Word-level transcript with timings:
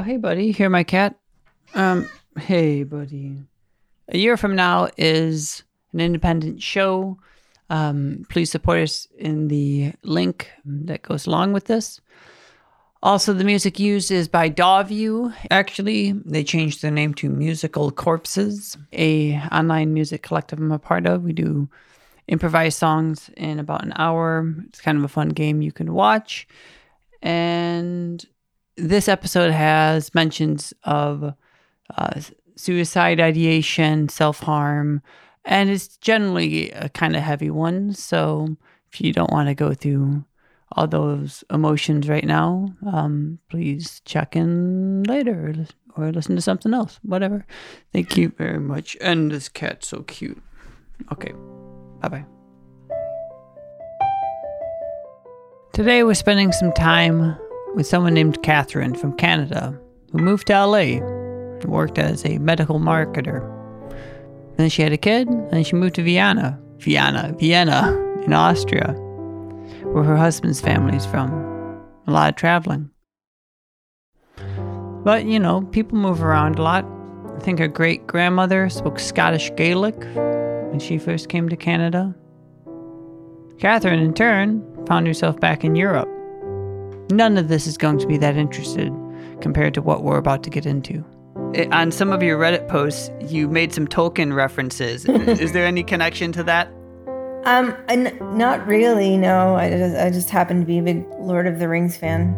Oh, 0.00 0.02
hey, 0.02 0.16
buddy. 0.16 0.50
Here, 0.50 0.70
my 0.70 0.82
cat. 0.82 1.14
Um, 1.74 2.08
hey, 2.38 2.84
buddy. 2.84 3.36
A 4.08 4.16
year 4.16 4.38
from 4.38 4.56
now 4.56 4.88
is 4.96 5.62
an 5.92 6.00
independent 6.00 6.62
show. 6.62 7.18
Um, 7.68 8.24
please 8.30 8.50
support 8.50 8.78
us 8.78 9.06
in 9.18 9.48
the 9.48 9.92
link 10.02 10.50
that 10.64 11.02
goes 11.02 11.26
along 11.26 11.52
with 11.52 11.66
this. 11.66 12.00
Also, 13.02 13.34
the 13.34 13.44
music 13.44 13.78
used 13.78 14.10
is 14.10 14.26
by 14.26 14.48
Dawview. 14.48 15.34
Actually, 15.50 16.12
they 16.12 16.44
changed 16.44 16.80
their 16.80 16.90
name 16.90 17.12
to 17.16 17.28
Musical 17.28 17.90
Corpses, 17.90 18.78
a 18.94 19.36
online 19.52 19.92
music 19.92 20.22
collective 20.22 20.60
I'm 20.60 20.72
a 20.72 20.78
part 20.78 21.04
of. 21.04 21.24
We 21.24 21.34
do 21.34 21.68
improvised 22.26 22.78
songs 22.78 23.28
in 23.36 23.58
about 23.58 23.84
an 23.84 23.92
hour. 23.96 24.50
It's 24.68 24.80
kind 24.80 24.96
of 24.96 25.04
a 25.04 25.08
fun 25.08 25.28
game 25.28 25.60
you 25.60 25.72
can 25.72 25.92
watch. 25.92 26.48
And 27.20 28.26
this 28.80 29.08
episode 29.08 29.52
has 29.52 30.14
mentions 30.14 30.72
of 30.84 31.34
uh, 31.96 32.20
suicide 32.56 33.20
ideation, 33.20 34.08
self 34.08 34.40
harm, 34.40 35.02
and 35.44 35.70
it's 35.70 35.96
generally 35.98 36.70
a 36.72 36.88
kind 36.88 37.16
of 37.16 37.22
heavy 37.22 37.50
one. 37.50 37.92
So 37.92 38.56
if 38.92 39.00
you 39.00 39.12
don't 39.12 39.32
want 39.32 39.48
to 39.48 39.54
go 39.54 39.74
through 39.74 40.24
all 40.72 40.86
those 40.86 41.44
emotions 41.50 42.08
right 42.08 42.24
now, 42.24 42.74
um, 42.92 43.38
please 43.48 44.00
check 44.04 44.36
in 44.36 45.02
later 45.04 45.66
or 45.96 46.12
listen 46.12 46.36
to 46.36 46.42
something 46.42 46.72
else, 46.72 46.98
whatever. 47.02 47.44
Thank 47.92 48.16
you 48.16 48.28
very 48.36 48.60
much. 48.60 48.96
And 49.00 49.30
this 49.30 49.48
cat's 49.48 49.88
so 49.88 50.02
cute. 50.02 50.40
Okay, 51.12 51.32
bye 52.00 52.08
bye. 52.08 52.24
Today 55.72 56.02
we're 56.02 56.14
spending 56.14 56.52
some 56.52 56.72
time 56.72 57.36
with 57.74 57.86
someone 57.86 58.14
named 58.14 58.42
Katherine 58.42 58.94
from 58.94 59.16
Canada 59.16 59.78
who 60.12 60.18
moved 60.18 60.48
to 60.48 60.66
LA 60.66 60.98
and 60.98 61.64
worked 61.64 61.98
as 61.98 62.24
a 62.24 62.38
medical 62.38 62.80
marketer. 62.80 63.46
Then 64.56 64.68
she 64.68 64.82
had 64.82 64.92
a 64.92 64.98
kid 64.98 65.28
and 65.28 65.66
she 65.66 65.76
moved 65.76 65.94
to 65.96 66.02
Vienna, 66.02 66.58
Vienna, 66.78 67.34
Vienna 67.38 67.92
in 68.24 68.32
Austria 68.32 68.94
where 69.92 70.04
her 70.04 70.16
husband's 70.16 70.60
family's 70.60 71.06
from. 71.06 71.30
A 72.06 72.12
lot 72.12 72.28
of 72.28 72.36
traveling. 72.36 72.90
But, 75.04 75.24
you 75.24 75.38
know, 75.38 75.62
people 75.62 75.98
move 75.98 76.22
around 76.22 76.58
a 76.58 76.62
lot. 76.62 76.84
I 77.36 77.40
think 77.40 77.58
her 77.58 77.68
great 77.68 78.06
grandmother 78.06 78.68
spoke 78.68 78.98
Scottish 78.98 79.50
Gaelic 79.56 79.96
when 80.14 80.78
she 80.78 80.98
first 80.98 81.28
came 81.28 81.48
to 81.48 81.56
Canada. 81.56 82.14
Katherine, 83.58 84.00
in 84.00 84.14
turn, 84.14 84.64
found 84.86 85.06
herself 85.06 85.40
back 85.40 85.64
in 85.64 85.74
Europe. 85.74 86.08
None 87.10 87.36
of 87.36 87.48
this 87.48 87.66
is 87.66 87.76
going 87.76 87.98
to 87.98 88.06
be 88.06 88.16
that 88.18 88.36
interested 88.36 88.92
compared 89.40 89.74
to 89.74 89.82
what 89.82 90.02
we're 90.02 90.18
about 90.18 90.42
to 90.44 90.50
get 90.50 90.66
into. 90.66 91.04
On 91.72 91.90
some 91.90 92.12
of 92.12 92.22
your 92.22 92.38
Reddit 92.38 92.68
posts, 92.68 93.10
you 93.20 93.48
made 93.48 93.72
some 93.72 93.86
Tolkien 93.86 94.34
references. 94.34 95.04
is 95.08 95.52
there 95.52 95.66
any 95.66 95.82
connection 95.82 96.30
to 96.32 96.42
that? 96.44 96.68
Um, 97.44 97.74
n- 97.88 98.16
not 98.36 98.64
really. 98.66 99.16
No, 99.16 99.56
I 99.56 99.70
just 99.70 99.96
I 99.96 100.10
just 100.10 100.30
happen 100.30 100.60
to 100.60 100.66
be 100.66 100.78
a 100.78 100.82
big 100.82 101.06
Lord 101.18 101.46
of 101.46 101.58
the 101.58 101.68
Rings 101.68 101.96
fan. 101.96 102.34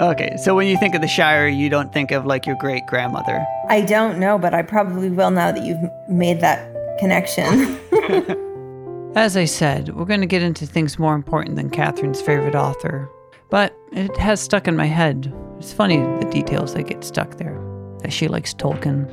Okay, 0.00 0.36
so 0.38 0.56
when 0.56 0.66
you 0.66 0.76
think 0.78 0.94
of 0.94 1.02
the 1.02 1.08
Shire, 1.08 1.46
you 1.46 1.68
don't 1.68 1.92
think 1.92 2.10
of 2.10 2.26
like 2.26 2.46
your 2.46 2.56
great 2.56 2.84
grandmother. 2.86 3.46
I 3.68 3.82
don't 3.82 4.18
know, 4.18 4.38
but 4.38 4.52
I 4.52 4.62
probably 4.62 5.10
will 5.10 5.30
now 5.30 5.52
that 5.52 5.64
you've 5.64 5.78
made 6.08 6.40
that 6.40 6.98
connection. 6.98 7.78
As 9.16 9.36
I 9.36 9.44
said, 9.44 9.94
we're 9.94 10.06
going 10.06 10.22
to 10.22 10.26
get 10.26 10.42
into 10.42 10.66
things 10.66 10.98
more 10.98 11.14
important 11.14 11.54
than 11.54 11.70
Katherine's 11.70 12.20
favorite 12.20 12.56
author, 12.56 13.08
but 13.54 13.72
it 13.92 14.16
has 14.16 14.40
stuck 14.40 14.66
in 14.66 14.74
my 14.74 14.86
head. 14.86 15.32
It's 15.58 15.72
funny 15.72 15.98
the 15.98 16.28
details 16.28 16.74
that 16.74 16.88
get 16.88 17.04
stuck 17.04 17.36
there. 17.36 17.56
That 18.00 18.12
she 18.12 18.26
likes 18.26 18.52
Tolkien. 18.52 19.08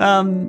um, 0.00 0.48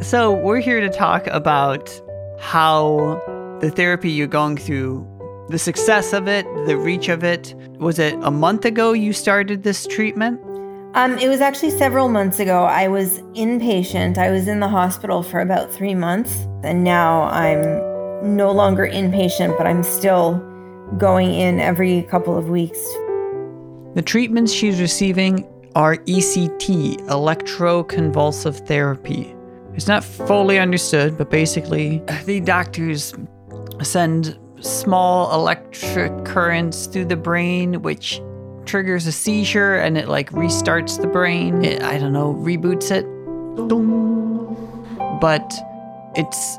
so, 0.00 0.32
we're 0.32 0.60
here 0.60 0.80
to 0.80 0.88
talk 0.88 1.26
about 1.26 1.92
how 2.40 3.20
the 3.60 3.70
therapy 3.70 4.10
you're 4.10 4.26
going 4.26 4.56
through, 4.56 5.06
the 5.50 5.58
success 5.58 6.14
of 6.14 6.28
it, 6.28 6.46
the 6.64 6.78
reach 6.78 7.10
of 7.10 7.22
it. 7.22 7.54
Was 7.78 7.98
it 7.98 8.14
a 8.22 8.30
month 8.30 8.64
ago 8.64 8.94
you 8.94 9.12
started 9.12 9.64
this 9.64 9.86
treatment? 9.86 10.40
Um, 10.94 11.18
it 11.18 11.28
was 11.28 11.42
actually 11.42 11.72
several 11.72 12.08
months 12.08 12.40
ago. 12.40 12.64
I 12.64 12.88
was 12.88 13.18
inpatient. 13.34 14.16
I 14.16 14.30
was 14.30 14.48
in 14.48 14.60
the 14.60 14.68
hospital 14.68 15.22
for 15.22 15.40
about 15.40 15.70
three 15.70 15.94
months, 15.94 16.46
and 16.64 16.82
now 16.82 17.24
I'm 17.24 18.34
no 18.34 18.50
longer 18.50 18.88
inpatient, 18.88 19.58
but 19.58 19.66
I'm 19.66 19.82
still 19.82 20.47
going 20.96 21.34
in 21.34 21.60
every 21.60 22.02
couple 22.04 22.36
of 22.36 22.48
weeks. 22.48 22.78
The 23.94 24.02
treatments 24.04 24.52
she's 24.52 24.80
receiving 24.80 25.46
are 25.74 25.96
ECT, 25.96 26.98
electroconvulsive 27.08 28.66
therapy. 28.66 29.34
It's 29.74 29.86
not 29.86 30.02
fully 30.02 30.58
understood, 30.58 31.18
but 31.18 31.30
basically, 31.30 32.02
the 32.24 32.40
doctors 32.40 33.14
send 33.82 34.38
small 34.60 35.32
electric 35.34 36.24
currents 36.24 36.86
through 36.86 37.04
the 37.04 37.16
brain, 37.16 37.82
which 37.82 38.20
triggers 38.64 39.06
a 39.06 39.12
seizure 39.12 39.76
and 39.76 39.96
it 39.96 40.08
like 40.08 40.30
restarts 40.32 41.00
the 41.00 41.06
brain. 41.06 41.64
It, 41.64 41.82
I 41.82 41.98
don't 41.98 42.12
know, 42.12 42.34
reboots 42.34 42.90
it. 42.90 43.06
But 45.20 45.54
it's 46.14 46.58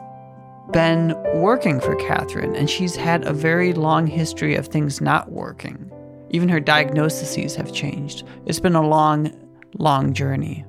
been 0.71 1.15
working 1.35 1.79
for 1.79 1.95
Katherine, 1.95 2.55
and 2.55 2.69
she's 2.69 2.95
had 2.95 3.25
a 3.25 3.33
very 3.33 3.73
long 3.73 4.07
history 4.07 4.55
of 4.55 4.67
things 4.67 5.01
not 5.01 5.31
working. 5.31 5.91
Even 6.29 6.49
her 6.49 6.59
diagnoses 6.59 7.55
have 7.55 7.73
changed. 7.73 8.23
It's 8.45 8.59
been 8.59 8.75
a 8.75 8.87
long, 8.87 9.31
long 9.77 10.13
journey. 10.13 10.65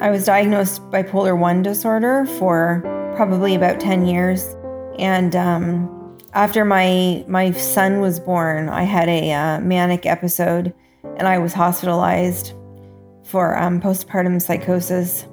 I 0.00 0.10
was 0.10 0.24
diagnosed 0.24 0.80
bipolar 0.90 1.36
1 1.36 1.62
disorder 1.62 2.24
for 2.38 2.82
probably 3.16 3.56
about 3.56 3.80
10 3.80 4.06
years. 4.06 4.54
And 4.96 5.34
um, 5.34 6.16
after 6.34 6.64
my, 6.64 7.24
my 7.26 7.50
son 7.50 8.00
was 8.00 8.20
born, 8.20 8.68
I 8.68 8.84
had 8.84 9.08
a 9.08 9.32
uh, 9.32 9.60
manic 9.60 10.06
episode 10.06 10.72
and 11.16 11.26
I 11.26 11.38
was 11.38 11.52
hospitalized 11.52 12.52
for 13.24 13.58
um, 13.58 13.80
postpartum 13.80 14.40
psychosis. 14.40 15.26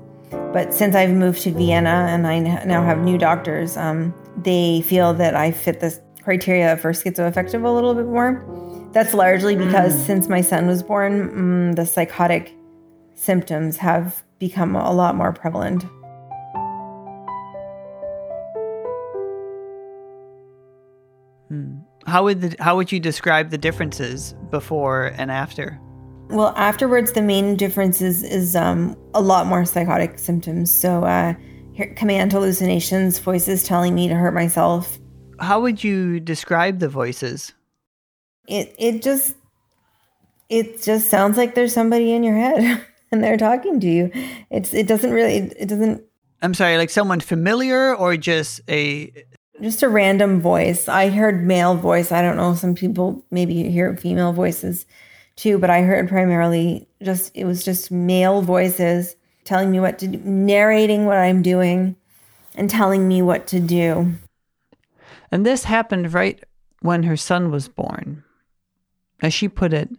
But 0.55 0.73
since 0.73 0.95
I've 0.95 1.09
moved 1.09 1.41
to 1.41 1.51
Vienna 1.51 2.07
and 2.09 2.25
I 2.25 2.39
now 2.39 2.81
have 2.81 2.99
new 2.99 3.17
doctors, 3.17 3.75
um, 3.75 4.13
they 4.37 4.79
feel 4.83 5.13
that 5.15 5.35
I 5.35 5.51
fit 5.51 5.81
this 5.81 5.99
criteria 6.23 6.77
for 6.77 6.93
schizoaffective 6.93 7.65
a 7.65 7.69
little 7.69 7.93
bit 7.93 8.05
more. 8.05 8.41
That's 8.93 9.13
largely 9.13 9.57
because 9.57 9.93
mm. 9.93 10.05
since 10.05 10.29
my 10.29 10.39
son 10.39 10.65
was 10.65 10.81
born, 10.81 11.73
mm, 11.73 11.75
the 11.75 11.85
psychotic 11.85 12.53
symptoms 13.15 13.75
have 13.75 14.23
become 14.39 14.77
a 14.77 14.93
lot 14.93 15.17
more 15.17 15.33
prevalent. 15.33 15.83
Hmm. 21.49 21.79
How 22.07 22.23
would 22.23 22.39
the, 22.39 22.55
how 22.63 22.77
would 22.77 22.93
you 22.93 23.01
describe 23.01 23.49
the 23.49 23.57
differences 23.57 24.33
before 24.51 25.07
and 25.17 25.29
after? 25.29 25.81
Well, 26.29 26.53
afterwards, 26.57 27.11
the 27.11 27.21
main 27.21 27.55
difference 27.55 28.01
is, 28.01 28.23
is 28.23 28.55
um, 28.55 28.97
a 29.13 29.21
lot 29.21 29.47
more 29.47 29.63
psychotic 29.65 30.17
symptoms. 30.19 30.71
So, 30.71 31.03
uh, 31.03 31.35
command 31.95 32.31
hallucinations, 32.31 33.19
voices 33.19 33.63
telling 33.63 33.93
me 33.93 34.07
to 34.07 34.15
hurt 34.15 34.33
myself. 34.33 34.97
How 35.39 35.61
would 35.61 35.83
you 35.83 36.19
describe 36.19 36.79
the 36.79 36.89
voices? 36.89 37.53
It 38.47 38.73
it 38.77 39.01
just 39.01 39.35
it 40.49 40.81
just 40.81 41.09
sounds 41.09 41.37
like 41.37 41.55
there's 41.55 41.73
somebody 41.73 42.13
in 42.13 42.23
your 42.23 42.35
head. 42.35 42.81
and 43.11 43.23
they're 43.23 43.37
talking 43.37 43.79
to 43.79 43.87
you. 43.87 44.11
It's 44.49 44.73
it 44.73 44.87
doesn't 44.87 45.11
really 45.11 45.37
it 45.37 45.67
doesn't 45.67 46.03
I'm 46.41 46.53
sorry, 46.53 46.77
like 46.77 46.89
someone 46.89 47.19
familiar 47.19 47.95
or 47.95 48.17
just 48.17 48.61
a 48.69 49.11
just 49.61 49.83
a 49.83 49.89
random 49.89 50.41
voice. 50.41 50.87
I 50.87 51.09
heard 51.09 51.45
male 51.45 51.75
voice. 51.75 52.11
I 52.11 52.21
don't 52.21 52.37
know, 52.37 52.53
some 52.55 52.75
people 52.75 53.25
maybe 53.31 53.69
hear 53.69 53.95
female 53.95 54.33
voices 54.33 54.85
too, 55.35 55.57
but 55.57 55.69
I 55.69 55.81
heard 55.81 56.07
primarily 56.07 56.87
just 57.03 57.31
it 57.35 57.45
was 57.45 57.63
just 57.63 57.91
male 57.91 58.41
voices 58.41 59.15
telling 59.43 59.71
me 59.71 59.79
what 59.79 59.99
to 59.99 60.07
do, 60.07 60.17
narrating 60.19 61.05
what 61.05 61.17
I'm 61.17 61.41
doing 61.41 61.95
and 62.55 62.69
telling 62.69 63.07
me 63.07 63.21
what 63.21 63.47
to 63.47 63.59
do. 63.59 64.13
And 65.31 65.45
this 65.45 65.65
happened 65.65 66.13
right 66.13 66.43
when 66.81 67.03
her 67.03 67.17
son 67.17 67.51
was 67.51 67.67
born. 67.67 68.23
As 69.21 69.33
she 69.33 69.49
put 69.49 69.73
it, 69.73 69.89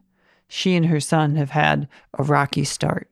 she 0.49 0.75
and 0.75 0.87
her 0.87 1.01
son 1.01 1.37
have 1.37 1.51
had 1.51 1.89
a 2.19 2.23
rocky 2.23 2.65
start. 2.65 3.11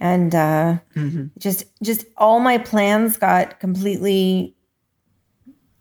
And 0.00 0.34
uh, 0.34 0.78
mm-hmm. 0.94 1.26
just 1.38 1.64
just 1.82 2.06
all 2.16 2.38
my 2.38 2.58
plans 2.58 3.16
got 3.16 3.58
completely 3.58 4.54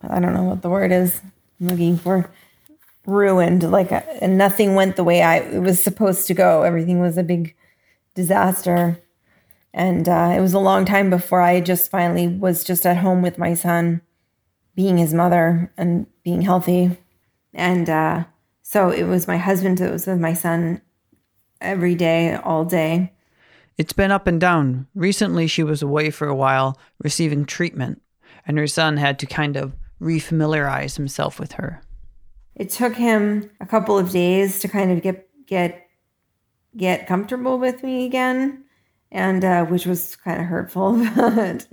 I 0.02 0.20
don't 0.20 0.34
know 0.34 0.44
what 0.44 0.62
the 0.62 0.70
word 0.70 0.92
is 0.92 1.22
I'm 1.60 1.68
looking 1.70 1.98
for 1.98 2.30
ruined 3.08 3.64
like 3.72 3.92
uh, 3.92 4.02
and 4.22 4.38
nothing 4.38 4.76
went 4.76 4.98
the 4.98 5.04
way 5.04 5.24
I 5.24 5.38
it 5.38 5.62
was 5.62 5.82
supposed 5.82 6.28
to 6.28 6.36
go. 6.36 6.62
Everything 6.62 7.00
was 7.00 7.18
a 7.18 7.24
big 7.24 7.56
disaster. 8.14 9.02
And 9.74 10.08
uh, 10.10 10.34
it 10.36 10.42
was 10.42 10.54
a 10.54 10.60
long 10.60 10.86
time 10.86 11.10
before 11.10 11.42
I 11.42 11.62
just 11.62 11.92
finally 11.92 12.28
was 12.28 12.64
just 12.64 12.86
at 12.86 12.98
home 12.98 13.22
with 13.22 13.38
my 13.38 13.54
son, 13.54 14.02
being 14.76 14.98
his 14.98 15.14
mother 15.14 15.72
and 15.78 16.08
being 16.24 16.42
healthy. 16.42 16.98
And 17.54 17.90
uh, 17.90 18.26
so 18.64 18.90
it 18.90 19.04
was 19.04 19.28
my 19.28 19.38
husband 19.38 19.78
that 19.78 19.92
was 19.92 20.08
with 20.08 20.20
my 20.20 20.34
son 20.34 20.82
every 21.62 21.96
day, 21.96 22.36
all 22.36 22.66
day. 22.66 23.14
It's 23.78 23.94
been 23.94 24.12
up 24.12 24.26
and 24.26 24.42
down. 24.42 24.88
Recently, 24.96 25.46
she 25.46 25.64
was 25.64 25.84
away 25.84 26.10
for 26.10 26.28
a 26.28 26.36
while 26.36 26.80
receiving 27.04 27.46
treatment, 27.46 28.02
and 28.48 28.58
her 28.58 28.68
son 28.68 28.98
had 28.98 29.20
to 29.20 29.28
kind 29.28 29.56
of 29.56 29.76
refamiliarize 30.02 30.98
himself 30.98 31.40
with 31.40 31.54
her. 31.54 31.82
It 32.58 32.72
took 32.72 32.96
him 32.96 33.52
a 33.62 33.68
couple 33.68 33.98
of 33.98 34.10
days 34.10 34.60
to 34.60 34.68
kind 34.68 34.92
of 34.92 35.02
get 35.04 35.30
get 35.46 35.88
get 36.76 37.08
comfortable 37.08 37.60
with 37.60 37.84
me 37.84 38.06
again, 38.06 38.66
and 39.12 39.46
uh, 39.46 39.66
which 39.66 39.86
was 39.86 40.16
kind 40.16 40.42
of 40.42 40.48
hurtful. 40.48 40.94
but 41.16 41.68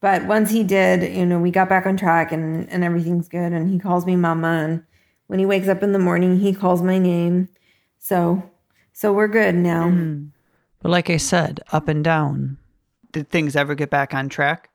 but 0.00 0.24
once 0.24 0.50
he 0.50 0.64
did, 0.64 1.14
you 1.14 1.26
know, 1.26 1.38
we 1.38 1.50
got 1.50 1.68
back 1.68 1.84
on 1.84 1.98
track, 1.98 2.32
and 2.32 2.68
and 2.70 2.82
everything's 2.82 3.28
good. 3.28 3.52
And 3.52 3.68
he 3.68 3.78
calls 3.78 4.06
me 4.06 4.16
mama, 4.16 4.48
and 4.48 4.82
when 5.26 5.38
he 5.38 5.44
wakes 5.44 5.68
up 5.68 5.82
in 5.82 5.92
the 5.92 5.98
morning, 5.98 6.40
he 6.40 6.54
calls 6.54 6.82
my 6.82 6.98
name. 6.98 7.48
So 7.98 8.42
so 8.94 9.12
we're 9.12 9.28
good 9.28 9.54
now. 9.54 9.88
Mm. 9.88 10.30
But 10.80 10.90
like 10.90 11.10
I 11.10 11.18
said, 11.18 11.60
up 11.72 11.88
and 11.88 12.02
down. 12.02 12.56
Did 13.12 13.28
things 13.28 13.54
ever 13.54 13.74
get 13.74 13.90
back 13.90 14.14
on 14.14 14.30
track? 14.30 14.70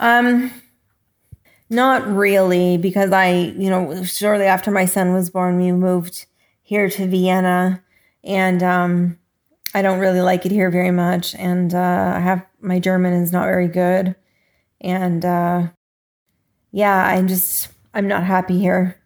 Um, 0.00 0.50
not 1.70 2.06
really, 2.06 2.78
because 2.78 3.12
I, 3.12 3.30
you 3.30 3.70
know, 3.70 4.04
shortly 4.04 4.46
after 4.46 4.70
my 4.70 4.84
son 4.84 5.12
was 5.12 5.30
born, 5.30 5.56
we 5.56 5.72
moved 5.72 6.26
here 6.62 6.88
to 6.88 7.06
Vienna, 7.06 7.82
and 8.24 8.62
um, 8.62 9.18
I 9.74 9.82
don't 9.82 9.98
really 9.98 10.20
like 10.20 10.46
it 10.46 10.52
here 10.52 10.70
very 10.70 10.90
much. 10.90 11.34
And 11.34 11.74
uh, 11.74 12.12
I 12.16 12.20
have 12.20 12.46
my 12.60 12.78
German 12.78 13.12
is 13.14 13.32
not 13.32 13.46
very 13.46 13.68
good, 13.68 14.16
and 14.80 15.24
uh, 15.24 15.68
yeah, 16.72 17.06
I'm 17.06 17.28
just 17.28 17.68
I'm 17.94 18.08
not 18.08 18.24
happy 18.24 18.58
here. 18.58 18.96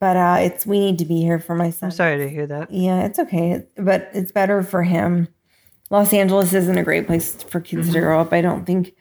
But 0.00 0.16
uh, 0.16 0.36
it's 0.40 0.66
we 0.66 0.80
need 0.80 0.98
to 0.98 1.06
be 1.06 1.22
here 1.22 1.38
for 1.38 1.54
my 1.54 1.70
son. 1.70 1.86
I'm 1.86 1.96
sorry 1.96 2.18
to 2.18 2.28
hear 2.28 2.46
that. 2.46 2.70
Yeah, 2.70 3.06
it's 3.06 3.18
okay, 3.18 3.66
but 3.76 4.10
it's 4.12 4.32
better 4.32 4.62
for 4.62 4.82
him. 4.82 5.28
Los 5.88 6.12
Angeles 6.12 6.52
isn't 6.52 6.76
a 6.76 6.82
great 6.82 7.06
place 7.06 7.42
for 7.44 7.60
kids 7.60 7.92
to 7.92 8.00
grow 8.00 8.20
up. 8.20 8.32
I 8.32 8.40
don't 8.40 8.64
think, 8.66 8.94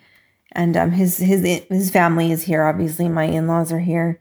and 0.53 0.77
um, 0.77 0.91
his 0.91 1.17
his 1.17 1.41
his 1.69 1.91
family 1.91 2.31
is 2.31 2.43
here. 2.43 2.63
Obviously, 2.63 3.09
my 3.09 3.25
in 3.25 3.47
laws 3.47 3.71
are 3.71 3.79
here, 3.79 4.19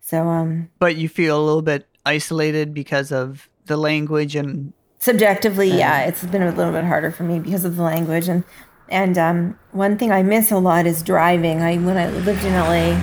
so 0.00 0.28
um, 0.28 0.70
But 0.78 0.96
you 0.96 1.08
feel 1.08 1.38
a 1.38 1.44
little 1.44 1.62
bit 1.62 1.86
isolated 2.04 2.74
because 2.74 3.12
of 3.12 3.48
the 3.66 3.76
language 3.76 4.34
and 4.34 4.72
subjectively, 4.98 5.68
yeah, 5.68 6.00
it's 6.00 6.24
been 6.24 6.42
a 6.42 6.50
little 6.50 6.72
bit 6.72 6.84
harder 6.84 7.10
for 7.10 7.22
me 7.22 7.38
because 7.38 7.64
of 7.64 7.76
the 7.76 7.82
language 7.82 8.28
and 8.28 8.44
and 8.88 9.16
um, 9.16 9.58
one 9.72 9.96
thing 9.96 10.12
I 10.12 10.22
miss 10.22 10.50
a 10.50 10.58
lot 10.58 10.86
is 10.86 11.02
driving. 11.02 11.62
I 11.62 11.76
when 11.76 11.96
I 11.96 12.08
lived 12.10 12.44
in 12.44 12.52
LA, 12.52 13.02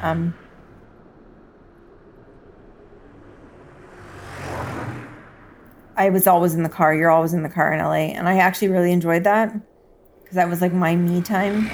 um, 0.00 0.34
I 5.96 6.10
was 6.10 6.26
always 6.26 6.54
in 6.54 6.62
the 6.62 6.68
car. 6.68 6.94
You're 6.94 7.10
always 7.10 7.34
in 7.34 7.42
the 7.42 7.48
car 7.48 7.72
in 7.72 7.80
LA, 7.80 8.14
and 8.16 8.28
I 8.28 8.38
actually 8.38 8.68
really 8.68 8.92
enjoyed 8.92 9.24
that 9.24 9.54
because 10.22 10.36
that 10.36 10.48
was 10.48 10.60
like 10.60 10.72
my 10.72 10.96
me 10.96 11.20
time. 11.22 11.70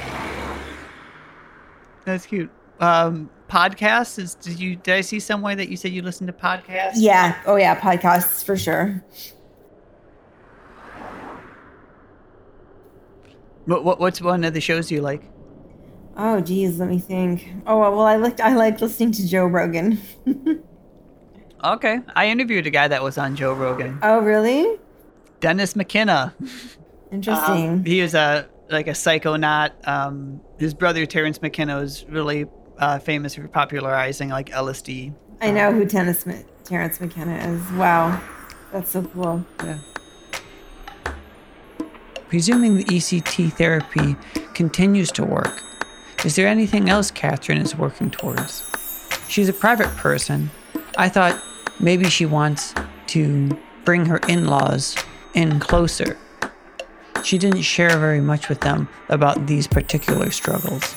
That's 2.08 2.26
cute. 2.26 2.50
Um, 2.80 3.30
podcasts 3.48 4.18
is 4.18 4.34
did 4.34 4.58
you 4.60 4.76
did 4.76 4.94
I 4.94 5.00
see 5.00 5.20
somewhere 5.20 5.56
that 5.56 5.68
you 5.68 5.76
said 5.76 5.92
you 5.92 6.02
listen 6.02 6.26
to 6.26 6.32
podcasts? 6.32 6.92
Yeah. 6.96 7.40
Oh 7.46 7.56
yeah, 7.56 7.78
podcasts 7.78 8.44
for 8.44 8.56
sure. 8.56 9.02
What, 13.66 13.84
what 13.84 14.00
what's 14.00 14.20
one 14.20 14.44
of 14.44 14.54
the 14.54 14.60
shows 14.60 14.90
you 14.90 15.02
like? 15.02 15.22
Oh 16.16 16.40
geez, 16.40 16.78
let 16.78 16.88
me 16.88 16.98
think. 16.98 17.52
Oh 17.66 17.78
well, 17.78 18.00
I 18.00 18.16
liked 18.16 18.40
I 18.40 18.54
like 18.54 18.80
listening 18.80 19.12
to 19.12 19.26
Joe 19.26 19.46
Rogan. 19.46 20.00
Okay, 21.64 21.98
I 22.14 22.28
interviewed 22.28 22.68
a 22.68 22.70
guy 22.70 22.86
that 22.86 23.02
was 23.02 23.18
on 23.18 23.34
Joe 23.34 23.52
Rogan, 23.52 23.98
oh 24.02 24.20
really? 24.20 24.78
Dennis 25.40 25.74
McKenna. 25.74 26.32
Interesting. 27.10 27.68
Um, 27.68 27.84
he 27.84 28.00
was 28.00 28.14
a 28.14 28.48
like 28.70 28.86
a 28.86 28.92
psychonaut. 28.92 29.70
Um, 29.88 30.40
his 30.58 30.74
brother 30.74 31.06
Terence 31.06 31.40
McKenna 31.40 31.76
was 31.76 32.04
really 32.08 32.46
uh, 32.78 32.98
famous 32.98 33.34
for 33.34 33.46
popularizing 33.48 34.28
like 34.28 34.50
LSD. 34.50 35.14
I 35.40 35.50
know 35.50 35.72
who 35.72 35.86
Terence, 35.86 36.26
Terence 36.64 37.00
McKenna 37.00 37.36
is. 37.36 37.72
Wow, 37.72 38.20
that's 38.72 38.90
so 38.90 39.02
cool. 39.02 39.44
Yeah. 39.64 39.78
Presuming 42.28 42.76
the 42.76 42.84
ECT 42.84 43.52
therapy 43.54 44.16
continues 44.52 45.10
to 45.12 45.24
work, 45.24 45.62
is 46.24 46.36
there 46.36 46.48
anything 46.48 46.90
else 46.90 47.10
Katherine 47.10 47.58
is 47.58 47.76
working 47.76 48.10
towards? 48.10 48.64
She's 49.28 49.48
a 49.48 49.52
private 49.52 49.88
person. 49.96 50.50
I 50.98 51.08
thought 51.08 51.40
maybe 51.80 52.10
she 52.10 52.26
wants 52.26 52.74
to 53.08 53.58
bring 53.84 54.04
her 54.06 54.18
in 54.28 54.46
laws 54.46 54.96
in 55.34 55.60
closer. 55.60 56.18
She 57.24 57.38
didn't 57.38 57.62
share 57.62 57.96
very 57.98 58.20
much 58.20 58.48
with 58.48 58.60
them 58.60 58.88
about 59.08 59.46
these 59.46 59.66
particular 59.66 60.30
struggles. 60.30 60.94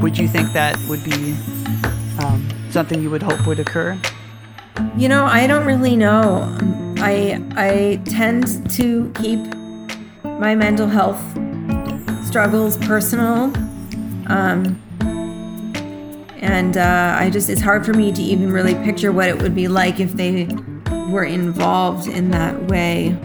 Would 0.00 0.18
you 0.18 0.28
think 0.28 0.52
that 0.52 0.78
would 0.88 1.02
be 1.04 1.36
um, 2.22 2.48
something 2.70 3.02
you 3.02 3.10
would 3.10 3.22
hope 3.22 3.46
would 3.46 3.60
occur? 3.60 3.98
You 4.96 5.08
know, 5.08 5.24
I 5.24 5.46
don't 5.46 5.66
really 5.66 5.96
know. 5.96 6.56
I 6.98 7.42
I 7.56 8.00
tend 8.04 8.70
to 8.72 9.12
keep 9.20 9.40
my 10.24 10.54
mental 10.54 10.88
health 10.88 11.20
struggles 12.26 12.76
personal. 12.78 13.52
Um, 14.26 14.80
and 16.40 16.76
uh, 16.76 17.16
I 17.18 17.30
just, 17.30 17.48
it's 17.48 17.60
hard 17.60 17.86
for 17.86 17.94
me 17.94 18.12
to 18.12 18.22
even 18.22 18.52
really 18.52 18.74
picture 18.74 19.12
what 19.12 19.28
it 19.28 19.40
would 19.40 19.54
be 19.54 19.68
like 19.68 20.00
if 20.00 20.12
they 20.12 20.48
were 21.08 21.24
involved 21.24 22.06
in 22.08 22.30
that 22.32 22.64
way. 22.64 23.16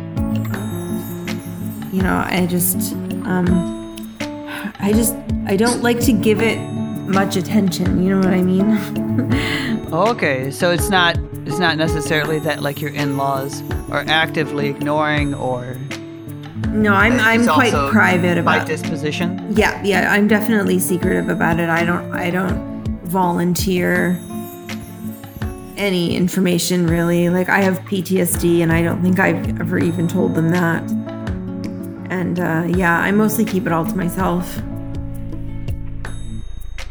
You 1.99 2.05
know, 2.05 2.23
I 2.25 2.45
just, 2.45 2.93
um, 3.25 4.17
I 4.79 4.93
just, 4.93 5.13
I 5.47 5.57
don't 5.57 5.83
like 5.83 5.99
to 6.05 6.13
give 6.13 6.41
it 6.41 6.57
much 7.09 7.35
attention. 7.35 8.01
You 8.01 8.15
know 8.15 8.19
what 8.19 8.33
I 8.33 8.41
mean? 8.41 9.75
Okay, 9.91 10.51
so 10.51 10.69
it's 10.69 10.89
not 10.89 11.17
it's 11.47 11.57
not 11.57 11.75
necessarily 11.75 12.37
that 12.39 12.61
like 12.61 12.79
your 12.79 12.91
in-laws 12.91 13.63
are 13.89 14.05
actively 14.07 14.67
ignoring 14.67 15.33
or 15.33 15.77
no, 16.69 16.93
I'm, 16.93 17.19
I'm 17.19 17.47
quite 17.47 17.73
private 17.91 18.35
by 18.45 18.57
about 18.57 18.67
disposition. 18.67 19.55
Yeah, 19.57 19.81
yeah, 19.83 20.13
I'm 20.13 20.27
definitely 20.27 20.77
secretive 20.77 21.27
about 21.27 21.59
it. 21.59 21.69
I 21.69 21.83
don't 21.83 22.11
I 22.11 22.29
don't 22.29 22.85
volunteer 23.05 24.19
any 25.75 26.15
information 26.15 26.85
really. 26.85 27.29
Like 27.29 27.49
I 27.49 27.61
have 27.61 27.79
PTSD 27.79 28.61
and 28.61 28.71
I 28.71 28.83
don't 28.83 29.01
think 29.01 29.19
I've 29.19 29.59
ever 29.59 29.79
even 29.79 30.07
told 30.07 30.35
them 30.35 30.51
that. 30.51 30.83
And 32.09 32.39
uh, 32.39 32.65
yeah, 32.67 32.99
I 32.99 33.11
mostly 33.11 33.45
keep 33.45 33.65
it 33.65 33.71
all 33.71 33.85
to 33.85 33.95
myself. 33.95 34.55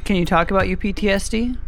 Can 0.04 0.16
you 0.16 0.24
talk 0.24 0.50
about 0.50 0.68
your 0.68 0.78
PTSD? 0.78 1.58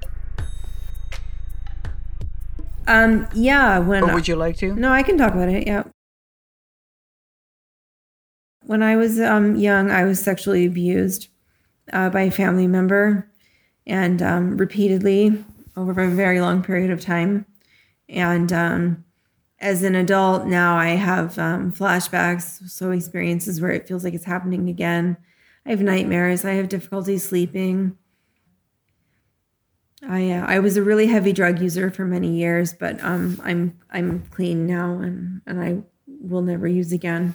Um, 2.87 3.29
yeah, 3.35 3.79
when 3.79 4.09
Or 4.09 4.15
would 4.15 4.27
you 4.27 4.37
like 4.37 4.57
to? 4.59 4.75
No, 4.75 4.91
I 4.93 5.03
can 5.03 5.19
talk 5.19 5.35
about 5.35 5.49
it. 5.49 5.67
Yeah. 5.67 5.85
When 8.65 8.83
I 8.83 8.97
was 8.97 9.21
um, 9.21 9.57
young, 9.57 9.91
I 9.91 10.05
was 10.05 10.23
sexually 10.23 10.65
abused 10.65 11.29
uh, 11.93 12.11
by 12.11 12.23
a 12.23 12.31
family 12.31 12.67
member 12.67 13.31
and 13.87 14.23
um, 14.23 14.57
repeatedly 14.57 15.45
over 15.77 16.03
a 16.03 16.11
very 16.11 16.41
long 16.41 16.63
period 16.63 16.91
of 16.91 17.01
time. 17.01 17.47
And 18.09 18.53
um, 18.53 19.05
as 19.61 19.83
an 19.83 19.95
adult 19.95 20.47
now, 20.47 20.77
I 20.77 20.91
have 20.91 21.39
um, 21.39 21.73
flashbacks, 21.73 22.69
so 22.69 22.91
experiences 22.91 23.61
where 23.61 23.71
it 23.71 23.87
feels 23.87 24.05
like 24.05 24.15
it's 24.15 24.25
happening 24.25 24.69
again. 24.69 25.17
I 25.67 25.71
have 25.71 25.83
nightmares. 25.83 26.45
I 26.45 26.53
have 26.53 26.69
difficulty 26.69 27.19
sleeping. 27.19 27.97
I 30.09 30.31
uh, 30.31 30.47
I 30.47 30.61
was 30.61 30.79
a 30.79 30.83
really 30.83 31.07
heavy 31.07 31.33
drug 31.33 31.61
user 31.61 31.91
for 31.91 32.07
many 32.07 32.37
years, 32.37 32.73
but 32.73 33.03
um, 33.05 33.39
I'm 33.45 33.79
I'm 33.91 34.23
clean 34.31 34.67
now, 34.67 34.95
and 34.95 35.43
and 35.47 35.61
I 35.61 35.83
will 36.07 36.41
never 36.41 36.67
use 36.67 36.91
again, 36.93 37.35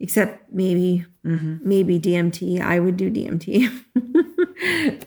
except 0.00 0.52
maybe 0.52 1.06
maybe 1.22 2.00
DMT. 2.00 2.60
I 2.60 2.80
would 2.80 2.96
do 2.96 3.08
DMT. 3.10 5.04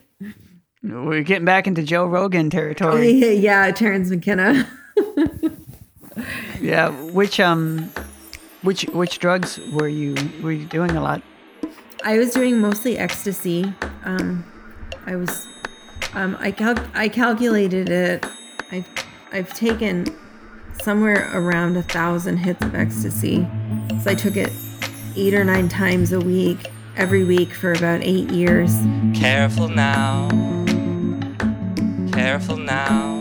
We're 0.82 1.22
getting 1.22 1.44
back 1.44 1.66
into 1.66 1.82
Joe 1.82 2.06
Rogan 2.06 2.48
territory. 2.48 3.10
yeah, 3.36 3.70
Terence 3.72 4.08
McKenna. 4.08 4.66
yeah. 6.60 6.90
Which 6.90 7.40
um 7.40 7.90
which 8.62 8.82
which 8.92 9.18
drugs 9.18 9.58
were 9.72 9.88
you 9.88 10.14
were 10.42 10.52
you 10.52 10.66
doing 10.66 10.92
a 10.92 11.02
lot? 11.02 11.22
I 12.04 12.18
was 12.18 12.32
doing 12.32 12.58
mostly 12.58 12.96
ecstasy. 12.98 13.72
Um, 14.04 14.44
I 15.06 15.16
was, 15.16 15.46
um, 16.14 16.36
I 16.40 16.50
cal- 16.50 16.86
I 16.94 17.08
calculated 17.08 17.88
it. 17.90 18.26
I've 18.72 18.88
I've 19.32 19.52
taken 19.54 20.06
somewhere 20.82 21.30
around 21.34 21.76
a 21.76 21.82
thousand 21.82 22.38
hits 22.38 22.64
of 22.64 22.74
ecstasy. 22.74 23.46
So 24.02 24.10
I 24.10 24.14
took 24.14 24.36
it 24.36 24.50
eight 25.16 25.34
or 25.34 25.44
nine 25.44 25.68
times 25.68 26.12
a 26.12 26.20
week, 26.20 26.70
every 26.96 27.24
week 27.24 27.52
for 27.52 27.72
about 27.72 28.00
eight 28.02 28.30
years. 28.30 28.74
Careful 29.14 29.68
now. 29.68 30.28
Careful 32.12 32.56
now, 32.56 33.19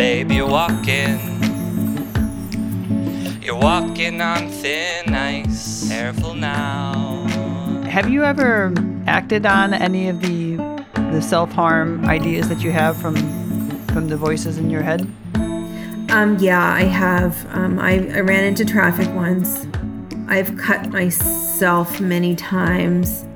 baby, 0.00 0.36
you're 0.36 0.48
walking. 0.48 1.20
You're 3.42 3.54
walking 3.54 4.22
on 4.22 4.48
thin 4.48 5.14
ice. 5.14 5.90
Careful 5.90 6.32
now. 6.32 7.26
Have 7.84 8.08
you 8.08 8.24
ever 8.24 8.72
acted 9.06 9.44
on 9.44 9.74
any 9.74 10.08
of 10.08 10.22
the 10.22 10.56
the 11.12 11.20
self 11.20 11.52
harm 11.52 12.06
ideas 12.06 12.48
that 12.48 12.62
you 12.62 12.70
have 12.70 12.96
from 12.96 13.14
from 13.88 14.08
the 14.08 14.16
voices 14.16 14.56
in 14.56 14.70
your 14.70 14.80
head? 14.80 15.02
Um, 16.10 16.38
yeah, 16.40 16.72
I 16.72 16.84
have. 16.84 17.34
Um, 17.54 17.78
I, 17.78 17.96
I 18.16 18.20
ran 18.20 18.44
into 18.44 18.64
traffic 18.64 19.08
once. 19.14 19.66
I've 20.28 20.56
cut 20.56 20.88
myself 20.88 22.00
many 22.00 22.34
times. 22.36 23.26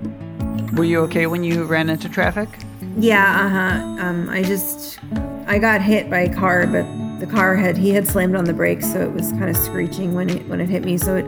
Were 0.73 0.85
you 0.85 1.01
okay 1.01 1.27
when 1.27 1.45
you 1.45 1.65
ran 1.65 1.91
into 1.91 2.09
traffic? 2.09 2.49
Yeah, 2.97 3.45
uh 3.45 3.49
huh. 3.51 4.07
Um, 4.07 4.31
I 4.31 4.43
just 4.43 4.99
I 5.47 5.59
got 5.59 5.83
hit 5.83 6.09
by 6.09 6.21
a 6.21 6.35
car, 6.35 6.67
but 6.67 6.85
the 7.19 7.27
car 7.27 7.55
had 7.55 7.77
he 7.77 7.91
had 7.91 8.07
slammed 8.07 8.35
on 8.35 8.45
the 8.45 8.53
brakes, 8.53 8.91
so 8.93 9.01
it 9.01 9.13
was 9.13 9.31
kind 9.33 9.49
of 9.49 9.57
screeching 9.57 10.15
when 10.15 10.31
it 10.31 10.47
when 10.49 10.61
it 10.61 10.69
hit 10.69 10.85
me. 10.85 10.97
So 10.99 11.17
it 11.17 11.25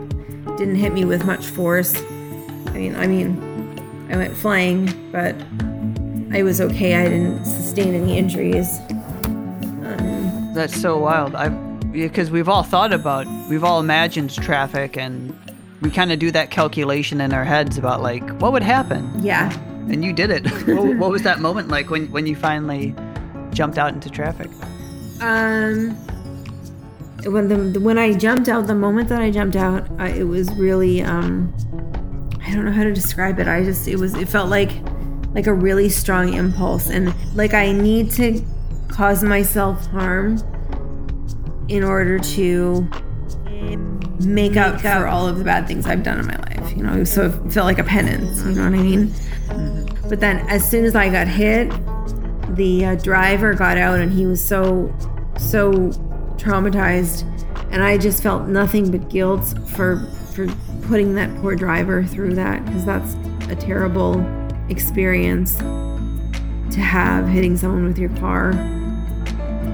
didn't 0.57 0.75
hit 0.75 0.93
me 0.93 1.05
with 1.05 1.25
much 1.25 1.45
force. 1.45 1.95
I 2.67 2.71
mean, 2.71 2.95
I 2.95 3.07
mean, 3.07 4.07
I 4.09 4.17
went 4.17 4.35
flying, 4.35 4.85
but 5.11 5.35
I 6.35 6.43
was 6.43 6.59
okay. 6.61 6.95
I 6.95 7.09
didn't 7.09 7.45
sustain 7.45 7.93
any 7.93 8.17
injuries. 8.17 8.79
Um, 9.25 10.51
That's 10.53 10.79
so 10.79 10.97
wild. 10.97 11.35
I 11.35 11.49
because 11.91 12.29
we've 12.29 12.49
all 12.49 12.63
thought 12.63 12.93
about, 12.93 13.25
we've 13.49 13.63
all 13.63 13.79
imagined 13.79 14.33
traffic, 14.33 14.97
and 14.97 15.37
we 15.81 15.89
kind 15.89 16.11
of 16.11 16.19
do 16.19 16.31
that 16.31 16.51
calculation 16.51 17.21
in 17.21 17.33
our 17.33 17.43
heads 17.43 17.77
about 17.77 18.01
like 18.01 18.27
what 18.41 18.51
would 18.51 18.63
happen, 18.63 19.11
yeah. 19.23 19.53
and 19.89 20.03
you 20.03 20.11
did 20.11 20.31
it. 20.31 20.47
what, 20.67 20.97
what 20.97 21.11
was 21.11 21.21
that 21.23 21.39
moment 21.39 21.69
like 21.69 21.89
when 21.89 22.11
when 22.11 22.25
you 22.25 22.35
finally 22.35 22.93
jumped 23.51 23.77
out 23.77 23.93
into 23.93 24.09
traffic? 24.09 24.49
Um, 25.21 25.95
when 27.25 27.73
the 27.73 27.79
when 27.79 27.97
I 27.97 28.13
jumped 28.13 28.49
out, 28.49 28.67
the 28.67 28.75
moment 28.75 29.09
that 29.09 29.21
I 29.21 29.31
jumped 29.31 29.55
out, 29.55 29.87
I, 29.97 30.09
it 30.09 30.23
was 30.23 30.51
really 30.53 31.01
um, 31.01 31.53
I 32.45 32.53
don't 32.53 32.65
know 32.65 32.71
how 32.71 32.83
to 32.83 32.93
describe 32.93 33.39
it. 33.39 33.47
I 33.47 33.63
just 33.63 33.87
it 33.87 33.97
was 33.97 34.13
it 34.13 34.29
felt 34.29 34.49
like 34.49 34.71
like 35.33 35.47
a 35.47 35.53
really 35.53 35.89
strong 35.89 36.33
impulse, 36.33 36.89
and 36.89 37.13
like 37.35 37.53
I 37.53 37.71
need 37.71 38.11
to 38.11 38.43
cause 38.87 39.23
myself 39.23 39.85
harm 39.87 40.37
in 41.67 41.83
order 41.83 42.17
to 42.17 42.87
make 44.19 44.55
up 44.55 44.81
for 44.81 45.07
all 45.07 45.27
of 45.27 45.37
the 45.37 45.43
bad 45.43 45.67
things 45.67 45.85
I've 45.85 46.03
done 46.03 46.19
in 46.19 46.27
my 46.27 46.37
life. 46.37 46.75
You 46.75 46.83
know, 46.83 47.03
so 47.03 47.25
it 47.25 47.51
felt 47.51 47.65
like 47.65 47.79
a 47.79 47.83
penance. 47.83 48.43
You 48.43 48.51
know 48.51 48.63
what 48.63 48.73
I 48.73 48.81
mean? 48.81 49.13
But 50.07 50.19
then 50.19 50.39
as 50.47 50.67
soon 50.69 50.85
as 50.85 50.95
I 50.95 51.09
got 51.09 51.27
hit, 51.27 51.71
the 52.57 52.85
uh, 52.85 52.95
driver 52.95 53.53
got 53.53 53.77
out 53.77 53.99
and 53.99 54.11
he 54.11 54.25
was 54.25 54.45
so 54.45 54.93
so 55.37 55.71
traumatized. 56.37 57.23
And 57.71 57.83
i 57.83 57.97
just 57.97 58.23
felt 58.23 58.47
nothing 58.47 58.91
but 58.91 59.09
guilt 59.09 59.43
for 59.69 59.99
for 60.33 60.47
putting 60.83 61.15
that 61.15 61.35
poor 61.41 61.55
driver 61.55 62.03
through 62.03 62.35
that 62.35 62.63
because 62.65 62.85
that's 62.85 63.15
a 63.49 63.55
terrible 63.55 64.25
experience 64.69 65.57
to 65.57 66.79
have 66.79 67.27
hitting 67.27 67.57
someone 67.57 67.85
with 67.85 67.97
your 67.97 68.09
car. 68.17 68.53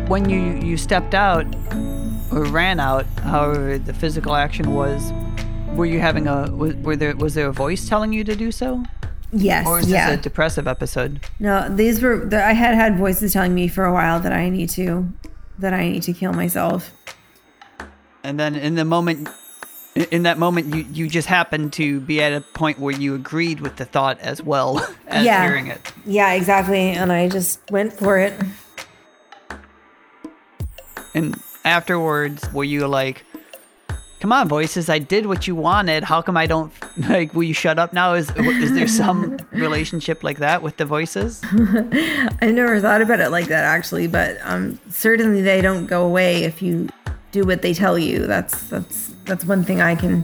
When 0.07 0.29
you 0.29 0.39
you 0.39 0.77
stepped 0.77 1.13
out 1.13 1.45
or 2.31 2.43
ran 2.45 2.79
out, 2.79 3.05
however 3.21 3.77
the 3.77 3.93
physical 3.93 4.35
action 4.35 4.73
was, 4.73 5.13
were 5.75 5.85
you 5.85 5.99
having 5.99 6.27
a 6.27 6.51
was, 6.51 6.75
were 6.77 6.95
there 6.95 7.15
was 7.15 7.33
there 7.33 7.47
a 7.47 7.53
voice 7.53 7.87
telling 7.87 8.13
you 8.13 8.23
to 8.23 8.35
do 8.35 8.51
so, 8.51 8.83
yes 9.33 9.65
or 9.67 9.75
was 9.77 9.89
yeah 9.89 10.09
this 10.11 10.19
a 10.19 10.21
depressive 10.21 10.67
episode? 10.67 11.19
no 11.39 11.67
these 11.75 12.01
were 12.01 12.25
the, 12.25 12.43
i 12.43 12.53
had 12.53 12.75
had 12.75 12.97
voices 12.97 13.33
telling 13.33 13.53
me 13.53 13.67
for 13.67 13.83
a 13.85 13.91
while 13.93 14.19
that 14.19 14.31
i 14.31 14.47
need 14.49 14.69
to 14.69 15.11
that 15.59 15.73
i 15.73 15.89
need 15.89 16.03
to 16.03 16.13
kill 16.13 16.33
myself 16.33 16.91
And 18.23 18.39
then 18.39 18.55
in 18.55 18.75
the 18.75 18.85
moment, 18.85 19.27
in- 19.95 20.07
in 20.11 20.23
that 20.23 20.37
moment, 20.39 20.73
you, 20.73 20.85
you 20.93 21.09
just 21.09 21.27
happened 21.27 21.73
to 21.73 21.99
be 21.99 22.21
at 22.23 22.31
a 22.31 22.39
point 22.41 22.79
where 22.79 22.95
you 22.95 23.15
agreed 23.15 23.59
with 23.59 23.75
the 23.75 23.83
thought 23.85 24.17
as 24.21 24.41
well 24.41 24.79
as 25.07 25.25
Yeah. 25.25 25.43
hearing 25.43 25.67
it. 25.67 25.91
yeah 26.05 26.31
exactly 26.33 26.89
and 26.91 27.11
i 27.11 27.27
just 27.27 27.59
went 27.69 27.91
for 27.93 28.17
it 28.17 28.33
And 31.15 31.35
afterwards, 31.63 32.51
were 32.53 32.63
you 32.63 32.87
like, 32.87 33.23
"Come 34.23 34.31
on, 34.31 34.47
voices! 34.47 34.87
I 34.87 34.99
did 34.99 35.25
what 35.25 35.47
you 35.47 35.53
wanted. 35.53 36.05
How 36.05 36.21
come 36.21 36.37
I 36.37 36.47
don't 36.47 36.71
like? 37.09 37.33
Will 37.33 37.43
you 37.43 37.53
shut 37.53 37.77
up 37.77 37.91
now? 37.91 38.13
Is 38.13 38.31
is 38.37 38.71
there 38.73 38.87
some 38.87 39.37
relationship 39.51 40.23
like 40.23 40.37
that 40.37 40.63
with 40.63 40.77
the 40.77 40.85
voices? 40.85 41.41
I 42.41 42.49
never 42.49 42.79
thought 42.79 43.01
about 43.01 43.19
it 43.19 43.31
like 43.31 43.47
that 43.47 43.65
actually, 43.65 44.07
but 44.07 44.37
um, 44.43 44.79
certainly 44.89 45.41
they 45.41 45.59
don't 45.59 45.87
go 45.87 46.05
away 46.05 46.45
if 46.45 46.61
you 46.61 46.87
do 47.33 47.43
what 47.43 47.61
they 47.63 47.73
tell 47.73 47.99
you. 47.99 48.25
That's 48.25 48.69
that's 48.69 49.13
that's 49.25 49.43
one 49.43 49.65
thing 49.65 49.81
I 49.81 49.93
can 49.93 50.23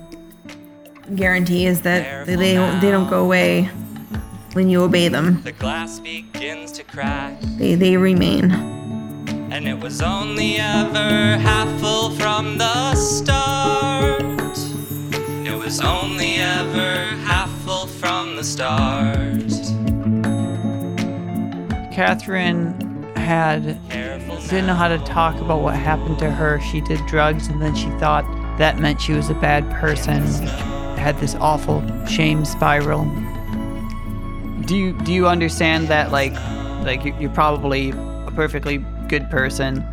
guarantee 1.13 1.65
is 1.65 1.82
that 1.82 2.25
they 2.25 2.38
they 2.38 2.53
don't, 2.53 2.79
they 2.79 2.91
don't 2.91 3.10
go 3.10 3.22
away 3.22 3.65
when 4.53 4.70
you 4.70 4.82
obey 4.82 5.10
them. 5.10 5.41
The 5.44 5.51
glass 5.51 6.00
begins 6.00 6.72
to 6.72 6.86
crack, 6.86 7.38
They 7.58 7.75
they 7.75 7.98
remain. 7.98 8.79
And 9.51 9.68
it 9.68 9.79
was 9.79 10.01
only 10.01 10.58
ever 10.58 11.38
half 11.38 11.68
full 11.79 12.12
from 12.12 12.58
the 12.58 12.96
start. 12.96 14.22
It 15.46 15.58
was 15.58 15.82
only 15.82 16.36
ever 16.36 17.06
half 17.25 17.50
full 17.63 17.88
from 17.88 18.36
the 18.36 18.44
start. 18.44 19.50
Katherine 21.94 22.74
had 23.15 23.77
didn't 24.50 24.68
know 24.68 24.74
how 24.75 24.88
to 24.88 24.98
talk 25.00 25.36
about 25.41 25.62
what 25.62 25.75
happened 25.75 26.18
to 26.20 26.32
her. 26.32 26.60
She 26.72 26.82
did 26.82 27.00
drugs, 27.08 27.48
and 27.48 27.62
then 27.62 27.75
she 27.75 27.89
thought 28.00 28.25
that 28.58 28.79
meant 28.79 29.01
she 29.01 29.13
was 29.13 29.29
a 29.29 29.36
bad 29.36 29.70
person. 29.72 30.22
Had 30.98 31.18
this 31.20 31.36
awful 31.36 31.84
shame 32.06 32.46
spiral. 32.46 33.06
Do 34.65 34.75
you 34.77 34.94
do 35.03 35.12
you 35.12 35.27
understand 35.27 35.88
that? 35.89 36.12
Like, 36.12 36.34
like 36.86 37.03
you- 37.03 37.15
you're 37.20 37.29
probably 37.32 37.89
a 37.91 38.32
perfectly 38.36 38.77
good 39.10 39.30
person, 39.30 39.84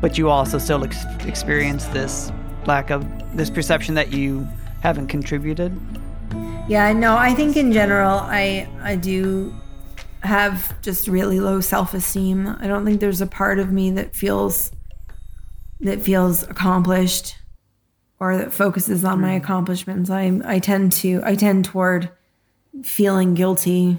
but 0.00 0.16
you 0.16 0.30
also 0.30 0.58
still 0.58 0.84
ex- 0.84 1.04
experience 1.26 1.86
this 1.86 2.32
lack 2.66 2.90
of 2.90 3.04
this 3.36 3.50
perception 3.50 3.94
that 3.94 4.12
you 4.12 4.46
haven't 4.82 5.08
contributed. 5.08 5.78
Yeah, 6.68 6.92
no, 6.92 7.16
I 7.16 7.34
think 7.34 7.56
in 7.56 7.72
general 7.72 8.18
I 8.20 8.68
I 8.82 8.96
do 8.96 9.54
have 10.22 10.80
just 10.82 11.08
really 11.08 11.40
low 11.40 11.60
self-esteem. 11.60 12.56
I 12.60 12.66
don't 12.66 12.84
think 12.84 13.00
there's 13.00 13.20
a 13.20 13.26
part 13.26 13.58
of 13.58 13.72
me 13.72 13.90
that 13.92 14.14
feels 14.14 14.70
that 15.80 16.00
feels 16.00 16.42
accomplished 16.44 17.36
or 18.18 18.36
that 18.36 18.52
focuses 18.52 19.04
on 19.04 19.20
my 19.20 19.36
hmm. 19.36 19.42
accomplishments. 19.42 20.10
I 20.10 20.40
I 20.44 20.58
tend 20.58 20.92
to 20.92 21.20
I 21.24 21.34
tend 21.34 21.64
toward 21.64 22.10
feeling 22.82 23.34
guilty. 23.34 23.98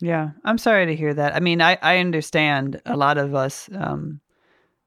Yeah, 0.00 0.30
I'm 0.44 0.58
sorry 0.58 0.86
to 0.86 0.96
hear 0.96 1.12
that. 1.14 1.34
I 1.36 1.40
mean, 1.40 1.60
I, 1.60 1.76
I 1.82 1.98
understand 1.98 2.80
a 2.86 2.96
lot 2.96 3.18
of 3.18 3.34
us 3.34 3.68
um, 3.74 4.20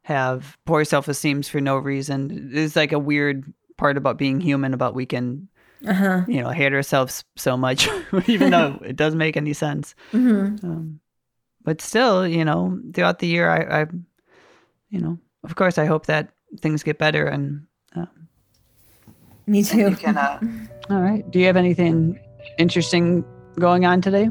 have 0.04 0.58
poor 0.66 0.84
self 0.86 1.08
esteems 1.08 1.48
for 1.48 1.62
no 1.62 1.78
reason. 1.78 2.50
It's 2.54 2.76
like 2.76 2.92
a 2.92 3.00
weird 3.00 3.52
part 3.78 3.96
about 3.98 4.18
being 4.18 4.42
human 4.42 4.74
about 4.74 4.96
we 4.96 5.06
can, 5.06 5.48
Uh-huh. 5.86 6.24
you 6.28 6.42
know, 6.42 6.50
hate 6.50 6.74
ourselves 6.74 7.24
so 7.36 7.56
much, 7.58 7.88
even 8.28 8.50
though 8.52 8.80
it 8.86 8.96
doesn't 8.96 9.20
make 9.20 9.38
any 9.38 9.54
sense. 9.54 9.94
Mhm. 10.14 10.64
Um, 10.64 11.00
but 11.64 11.80
still, 11.82 12.28
you 12.28 12.44
know, 12.44 12.80
throughout 12.94 13.20
the 13.20 13.28
year, 13.28 13.50
I, 13.50 13.82
I, 13.84 13.86
you 14.90 15.00
know, 15.00 15.18
of 15.44 15.56
course, 15.56 15.78
I 15.78 15.86
hope 15.86 16.08
that 16.08 16.30
things 16.62 16.84
get 16.84 16.98
better. 16.98 17.26
And 17.28 17.68
um, 17.96 18.10
Me 19.48 19.64
too. 19.64 19.90
you 19.90 19.96
can, 19.96 20.18
uh, 20.18 20.40
all 20.90 21.02
right. 21.02 21.30
Do 21.32 21.40
you 21.40 21.46
have 21.46 21.58
anything 21.58 22.20
interesting 22.58 23.24
going 23.60 23.86
on 23.86 24.02
today? 24.02 24.30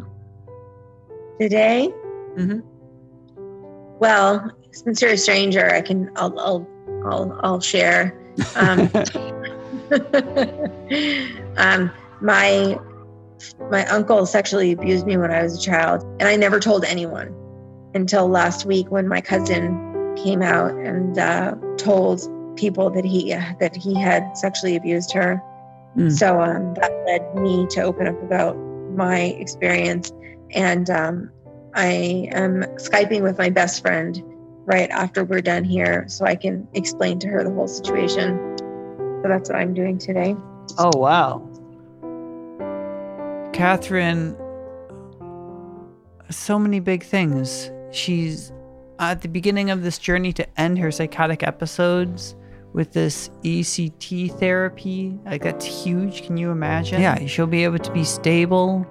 Today? 1.41 1.93
Mhm. 2.37 2.62
Well, 3.99 4.51
since 4.73 5.03
you're 5.03 5.12
a 5.12 5.19
stranger, 5.19 5.73
I 5.73 5.81
can 5.81 6.11
I'll 6.17 6.39
I'll 6.39 6.67
I'll, 7.05 7.41
I'll 7.43 7.61
share. 7.61 8.19
Um, 8.57 8.91
um, 11.57 11.91
my 12.21 12.79
my 13.71 13.85
uncle 13.87 14.27
sexually 14.27 14.73
abused 14.73 15.07
me 15.07 15.17
when 15.17 15.31
I 15.31 15.43
was 15.43 15.59
a 15.59 15.61
child, 15.61 16.03
and 16.21 16.25
I 16.25 16.37
never 16.37 16.61
told 16.61 16.85
anyone 16.85 17.35
until 17.95 18.29
last 18.29 18.65
week 18.65 18.91
when 18.91 19.07
my 19.09 19.21
cousin 19.21 20.15
came 20.17 20.43
out 20.43 20.73
and 20.73 21.19
uh, 21.19 21.55
told 21.77 22.29
people 22.57 22.91
that 22.91 23.05
he 23.05 23.33
that 23.33 23.77
he 23.77 23.95
had 23.95 24.37
sexually 24.37 24.77
abused 24.77 25.12
her. 25.12 25.43
Mm. 25.97 26.11
So 26.11 26.41
um, 26.41 26.75
that 26.75 26.91
led 27.07 27.35
me 27.43 27.67
to 27.71 27.83
open 27.83 28.07
up 28.07 28.23
about 28.23 28.57
my 28.95 29.21
experience, 29.39 30.12
and 30.53 30.89
um, 30.91 31.31
I 31.75 32.29
am 32.33 32.63
skyping 32.77 33.23
with 33.23 33.39
my 33.39 33.51
best 33.51 33.83
friend 33.83 34.23
right 34.65 34.91
after 34.91 35.25
we're 35.25 35.43
done 35.43 35.65
here, 35.65 36.07
so 36.09 36.25
I 36.25 36.37
can 36.37 36.69
explain 36.75 37.19
to 37.21 37.29
her 37.29 37.43
the 37.43 37.53
whole 37.53 37.69
situation. 37.69 38.57
So 38.59 39.29
that's 39.29 39.49
what 39.51 39.59
I'm 39.59 39.75
doing 39.75 39.99
today. 39.99 40.37
Oh 40.79 40.97
wow. 40.97 41.49
Katherine 43.53 44.37
so 46.33 46.59
many 46.59 46.81
big 46.81 47.05
things. 47.05 47.71
She's 47.91 48.53
at 48.99 49.23
the 49.23 49.29
beginning 49.29 49.71
of 49.71 49.83
this 49.83 49.99
journey 49.99 50.33
to 50.35 50.61
end 50.61 50.79
her 50.79 50.91
psychotic 50.91 51.43
episodes 51.43 52.35
with 52.73 52.93
this 52.93 53.29
ECT 53.45 54.39
therapy. 54.39 55.19
Like, 55.25 55.43
that's 55.43 55.65
huge. 55.65 56.23
Can 56.27 56.37
you 56.37 56.51
imagine? 56.51 57.01
Yeah, 57.01 57.27
she'll 57.27 57.47
be 57.47 57.65
able 57.65 57.79
to 57.79 57.93
be 57.93 58.05
stable 58.05 58.87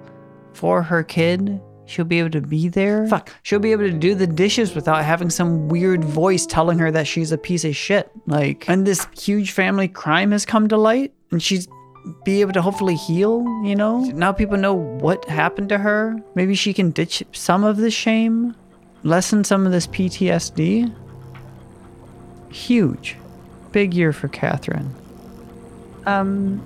for 0.54 0.82
her 0.82 1.02
kid. 1.02 1.60
She'll 1.86 2.04
be 2.04 2.20
able 2.20 2.30
to 2.30 2.40
be 2.40 2.68
there. 2.68 3.06
Fuck. 3.08 3.30
She'll 3.42 3.58
be 3.58 3.72
able 3.72 3.84
to 3.84 3.92
do 3.92 4.14
the 4.14 4.26
dishes 4.26 4.74
without 4.74 5.04
having 5.04 5.30
some 5.30 5.68
weird 5.68 6.04
voice 6.04 6.46
telling 6.46 6.78
her 6.78 6.90
that 6.90 7.06
she's 7.06 7.32
a 7.32 7.38
piece 7.38 7.64
of 7.64 7.76
shit. 7.76 8.10
Like, 8.26 8.68
and 8.68 8.86
this 8.86 9.06
huge 9.18 9.50
family 9.50 9.88
crime 9.88 10.30
has 10.30 10.46
come 10.46 10.68
to 10.68 10.76
light, 10.76 11.12
and 11.30 11.42
she's 11.42 11.68
be 12.24 12.40
able 12.40 12.52
to 12.52 12.62
hopefully 12.62 12.94
heal, 12.94 13.42
you 13.64 13.76
know? 13.76 14.00
Now 14.00 14.32
people 14.32 14.56
know 14.56 14.74
what 14.74 15.24
happened 15.26 15.68
to 15.70 15.78
her. 15.78 16.16
Maybe 16.34 16.54
she 16.54 16.72
can 16.72 16.90
ditch 16.90 17.22
some 17.32 17.64
of 17.64 17.76
the 17.76 17.90
shame, 17.90 18.54
lessen 19.02 19.44
some 19.44 19.66
of 19.66 19.72
this 19.72 19.86
PTSD. 19.86 20.92
Huge. 22.50 23.16
Big 23.70 23.94
year 23.94 24.12
for 24.12 24.28
Katherine. 24.28 24.94
Um, 26.06 26.62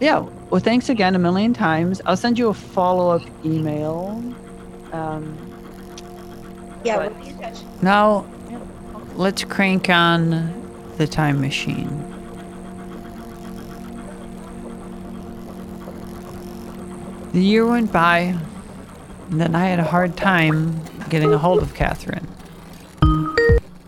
yeah. 0.00 0.26
Well, 0.52 0.60
thanks 0.60 0.90
again 0.90 1.14
a 1.14 1.18
million 1.18 1.54
times. 1.54 2.02
I'll 2.04 2.14
send 2.14 2.38
you 2.38 2.50
a 2.50 2.52
follow 2.52 3.08
up 3.08 3.22
email. 3.42 4.22
Um, 4.92 5.34
Yeah, 6.84 6.98
we'll 6.98 7.08
be 7.08 7.30
in 7.30 7.38
touch. 7.38 7.60
now, 7.80 8.26
let's 9.14 9.44
crank 9.44 9.88
on 9.88 10.52
the 10.98 11.06
time 11.06 11.40
machine. 11.40 11.88
The 17.32 17.40
year 17.40 17.66
went 17.66 17.90
by, 17.90 18.36
and 19.30 19.40
then 19.40 19.54
I 19.54 19.64
had 19.64 19.78
a 19.78 19.84
hard 19.84 20.18
time 20.18 20.78
getting 21.08 21.32
a 21.32 21.38
hold 21.38 21.62
of 21.62 21.72
Katherine. 21.72 22.28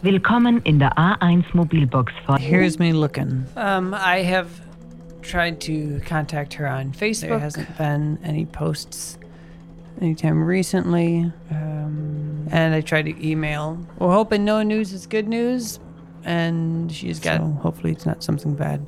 Willkommen 0.02 0.62
in 0.64 0.78
der 0.78 0.88
A1 0.96 1.44
Mobilbox 1.52 2.40
Here's 2.40 2.78
me 2.78 2.94
looking. 2.94 3.44
Um, 3.54 3.92
I 3.92 4.22
have 4.22 4.63
tried 5.24 5.60
to 5.62 6.00
contact 6.04 6.54
her 6.54 6.68
on 6.68 6.92
Facebook. 6.92 7.28
There 7.28 7.38
hasn't 7.38 7.76
been 7.76 8.18
any 8.22 8.46
posts 8.46 9.18
anytime 10.00 10.44
recently. 10.44 11.32
Um, 11.50 12.46
and 12.50 12.74
I 12.74 12.80
tried 12.80 13.06
to 13.06 13.26
email. 13.26 13.78
We're 13.98 14.12
hoping 14.12 14.44
no 14.44 14.62
news 14.62 14.92
is 14.92 15.06
good 15.06 15.26
news, 15.26 15.80
and 16.24 16.92
she's 16.92 17.18
got. 17.18 17.38
So 17.38 17.46
hopefully, 17.46 17.92
it's 17.92 18.06
not 18.06 18.22
something 18.22 18.54
bad. 18.54 18.86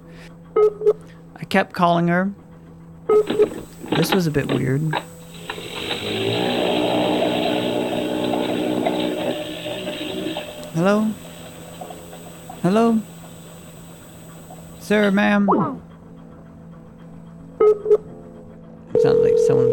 I 1.36 1.44
kept 1.48 1.72
calling 1.72 2.08
her. 2.08 2.32
This 3.96 4.14
was 4.14 4.26
a 4.26 4.30
bit 4.30 4.48
weird. 4.48 4.82
Hello? 10.74 11.10
Hello? 12.62 13.00
Sir, 14.80 15.10
ma'am? 15.10 15.48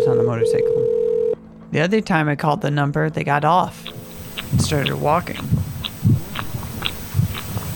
On 0.08 0.20
a 0.20 0.24
motorcycle. 0.24 1.36
The 1.72 1.80
other 1.80 2.02
time 2.02 2.28
I 2.28 2.36
called 2.36 2.62
the 2.62 2.70
number, 2.70 3.10
they 3.10 3.24
got 3.24 3.46
off 3.46 3.86
and 4.52 4.62
started 4.62 4.96
walking. 4.96 5.40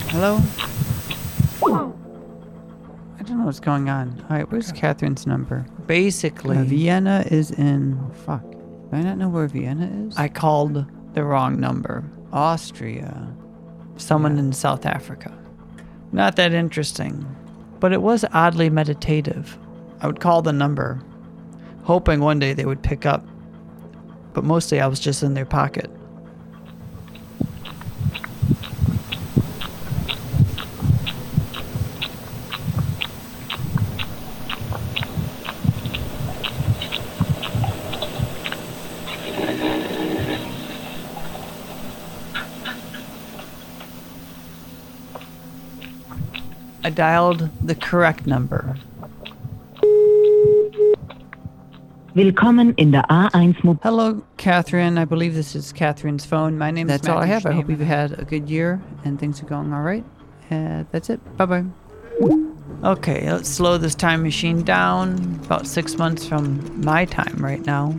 Hello? 0.10 0.42
I 1.64 3.24
don't 3.24 3.40
know 3.40 3.46
what's 3.46 3.62
going 3.62 3.90
on. 3.90 4.26
All 4.30 4.36
right, 4.38 4.52
where's 4.52 4.74
Katherine's 4.74 5.26
number? 5.26 5.66
Basically, 5.86 6.58
Vienna 6.64 7.24
is 7.32 7.52
in. 7.52 7.98
Fuck. 8.26 8.44
Do 8.52 8.90
I 8.92 9.04
not 9.04 9.18
know 9.18 9.30
where 9.30 9.48
Vienna 9.48 9.90
is? 10.08 10.18
I 10.18 10.28
called 10.28 10.86
the 11.14 11.24
wrong 11.24 11.60
number. 11.60 12.04
Austria. 12.34 13.34
Someone 13.96 14.38
in 14.38 14.52
South 14.52 14.86
Africa. 14.86 15.32
Not 16.12 16.36
that 16.36 16.54
interesting, 16.54 17.26
but 17.80 17.94
it 17.94 18.02
was 18.02 18.26
oddly 18.34 18.70
meditative. 18.70 19.58
I 20.02 20.08
would 20.08 20.20
call 20.20 20.42
the 20.42 20.54
number, 20.54 21.02
hoping 21.88 22.20
one 22.20 22.38
day 22.38 22.52
they 22.52 22.66
would 22.66 22.84
pick 22.84 23.06
up, 23.06 23.26
but 24.34 24.44
mostly 24.44 24.82
I 24.82 24.88
was 24.88 25.00
just 25.00 25.24
in 25.24 25.36
their 25.36 25.46
pocket. 25.46 25.90
I 46.84 46.90
dialed 46.90 47.50
the 47.66 47.76
correct 47.76 48.28
number. 48.28 48.76
Willkommen 52.18 52.74
in 52.78 52.94
der 52.94 53.04
A1 53.12 53.78
Hello, 53.84 54.24
Katherine. 54.38 54.98
I 54.98 55.06
believe 55.06 55.36
this 55.36 55.56
is 55.56 55.72
Katherine's 55.72 56.26
phone. 56.26 56.58
My 56.58 56.72
name 56.72 56.90
is 56.90 56.94
That's 56.94 57.08
all 57.08 57.20
I 57.20 57.28
have. 57.28 57.46
I 57.46 57.52
hope 57.52 57.70
you've 57.70 57.80
had 57.80 58.20
a 58.20 58.26
good 58.26 58.50
year 58.50 58.82
and 59.06 59.20
things 59.20 59.40
are 59.44 59.46
going 59.46 59.72
all 59.72 59.84
right. 59.84 60.04
Uh, 60.50 60.86
that's 60.92 61.12
it. 61.12 61.20
Bye 61.38 61.46
bye. 61.46 61.66
Okay, 62.84 63.32
let's 63.32 63.48
slow 63.48 63.78
this 63.78 63.94
time 63.94 64.24
machine 64.24 64.64
down. 64.64 65.40
About 65.46 65.68
six 65.68 66.00
months 66.00 66.26
from 66.26 66.82
my 66.84 67.06
time 67.06 67.36
right 67.38 67.64
now. 67.68 67.96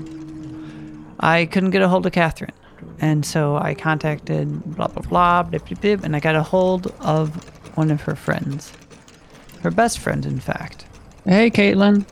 I 1.21 1.47
couldn't 1.47 1.71
get 1.71 1.83
a 1.83 1.89
hold 1.89 2.05
of 2.05 2.11
Katherine. 2.11 2.51
And 2.99 3.25
so 3.25 3.57
I 3.57 3.75
contacted 3.75 4.49
blah, 4.75 4.89
blah, 4.89 5.03
blah, 5.03 5.43
blip, 5.45 5.65
blip, 5.67 5.81
blip, 5.81 6.03
and 6.03 6.17
I 6.17 6.19
got 6.19 6.35
a 6.35 6.43
hold 6.43 6.93
of 7.03 7.37
one 7.77 7.93
of 7.93 8.01
her 8.01 8.17
friends. 8.17 8.73
Her 9.63 9.71
best 9.71 10.01
friend, 10.01 10.27
in 10.27 10.41
fact. 10.41 10.87
Hey, 11.25 11.53
Caitlin. 11.53 12.05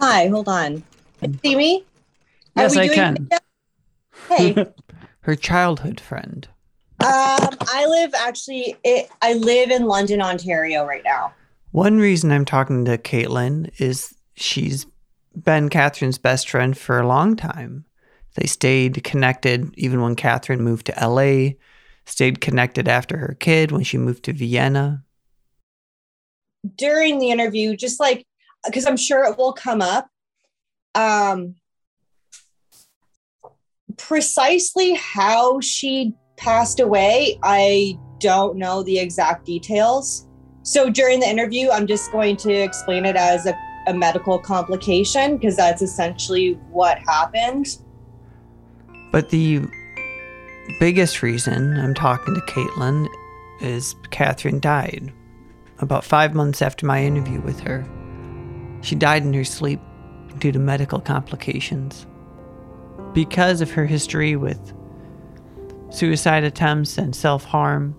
Hi, 0.00 0.28
hold 0.28 0.48
on. 0.48 0.84
See 1.42 1.56
me? 1.56 1.84
Are 2.56 2.62
Yes, 2.62 2.76
I 2.76 2.88
can. 2.88 3.28
Hey, 4.28 4.66
Her 5.22 5.36
childhood 5.36 6.00
friend. 6.00 6.48
Um, 7.00 7.56
I 7.60 7.86
live 7.88 8.12
actually. 8.14 8.76
It, 8.84 9.10
I 9.22 9.34
live 9.34 9.70
in 9.70 9.84
London, 9.84 10.20
Ontario, 10.20 10.84
right 10.84 11.02
now. 11.04 11.32
One 11.72 11.98
reason 11.98 12.32
I'm 12.32 12.44
talking 12.44 12.84
to 12.86 12.98
Caitlin 12.98 13.70
is 13.78 14.14
she's 14.34 14.86
been 15.34 15.68
Katherine's 15.68 16.18
best 16.18 16.48
friend 16.48 16.76
for 16.76 16.98
a 16.98 17.06
long 17.06 17.36
time. 17.36 17.84
They 18.34 18.46
stayed 18.46 19.02
connected 19.04 19.72
even 19.76 20.00
when 20.00 20.16
Katherine 20.16 20.62
moved 20.62 20.86
to 20.86 21.08
LA, 21.08 21.54
stayed 22.06 22.40
connected 22.40 22.88
after 22.88 23.16
her 23.18 23.36
kid 23.38 23.72
when 23.72 23.84
she 23.84 23.98
moved 23.98 24.24
to 24.24 24.32
Vienna. 24.32 25.04
During 26.76 27.18
the 27.18 27.30
interview, 27.30 27.76
just 27.76 28.00
like 28.00 28.26
because 28.66 28.84
I'm 28.84 28.96
sure 28.96 29.24
it 29.24 29.38
will 29.38 29.52
come 29.52 29.80
up. 29.80 30.09
Um, 30.94 31.56
precisely 33.96 34.94
how 34.94 35.60
she 35.60 36.14
passed 36.36 36.80
away, 36.80 37.38
I 37.42 37.98
don't 38.18 38.56
know 38.56 38.82
the 38.82 38.98
exact 38.98 39.46
details. 39.46 40.26
So 40.62 40.90
during 40.90 41.20
the 41.20 41.28
interview, 41.28 41.70
I'm 41.70 41.86
just 41.86 42.12
going 42.12 42.36
to 42.38 42.52
explain 42.52 43.04
it 43.04 43.16
as 43.16 43.46
a, 43.46 43.54
a 43.86 43.94
medical 43.94 44.38
complication 44.38 45.36
because 45.36 45.56
that's 45.56 45.82
essentially 45.82 46.52
what 46.70 46.98
happened. 46.98 47.78
But 49.12 49.30
the 49.30 49.62
biggest 50.78 51.22
reason 51.22 51.76
I'm 51.78 51.94
talking 51.94 52.34
to 52.34 52.40
Caitlin 52.42 53.08
is 53.60 53.94
Katherine 54.10 54.60
died 54.60 55.12
about 55.78 56.04
five 56.04 56.34
months 56.34 56.62
after 56.62 56.86
my 56.86 57.02
interview 57.02 57.40
with 57.40 57.60
her. 57.60 57.86
She 58.82 58.94
died 58.94 59.24
in 59.24 59.32
her 59.34 59.44
sleep 59.44 59.80
due 60.40 60.52
to 60.52 60.58
medical 60.58 61.00
complications. 61.00 62.06
Because 63.12 63.60
of 63.60 63.70
her 63.72 63.86
history 63.86 64.36
with 64.36 64.72
suicide 65.90 66.44
attempts 66.44 66.98
and 66.98 67.14
self 67.14 67.44
harm, 67.44 67.94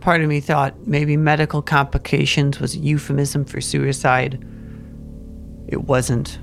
part 0.00 0.22
of 0.22 0.28
me 0.28 0.40
thought 0.40 0.86
maybe 0.86 1.16
medical 1.16 1.62
complications 1.62 2.60
was 2.60 2.74
a 2.74 2.78
euphemism 2.78 3.44
for 3.44 3.60
suicide. 3.60 4.44
It 5.68 5.84
wasn't. 5.84 6.38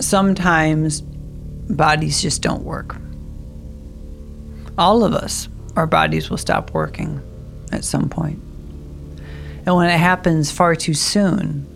Sometimes 0.00 1.00
bodies 1.00 2.20
just 2.20 2.42
don't 2.42 2.64
work. 2.64 2.96
All 4.78 5.04
of 5.04 5.14
us, 5.14 5.48
our 5.76 5.86
bodies 5.86 6.30
will 6.30 6.38
stop 6.38 6.72
working 6.72 7.20
at 7.70 7.84
some 7.84 8.08
point. 8.08 8.40
And 9.64 9.76
when 9.76 9.88
it 9.88 9.98
happens 9.98 10.50
far 10.50 10.74
too 10.74 10.94
soon, 10.94 11.66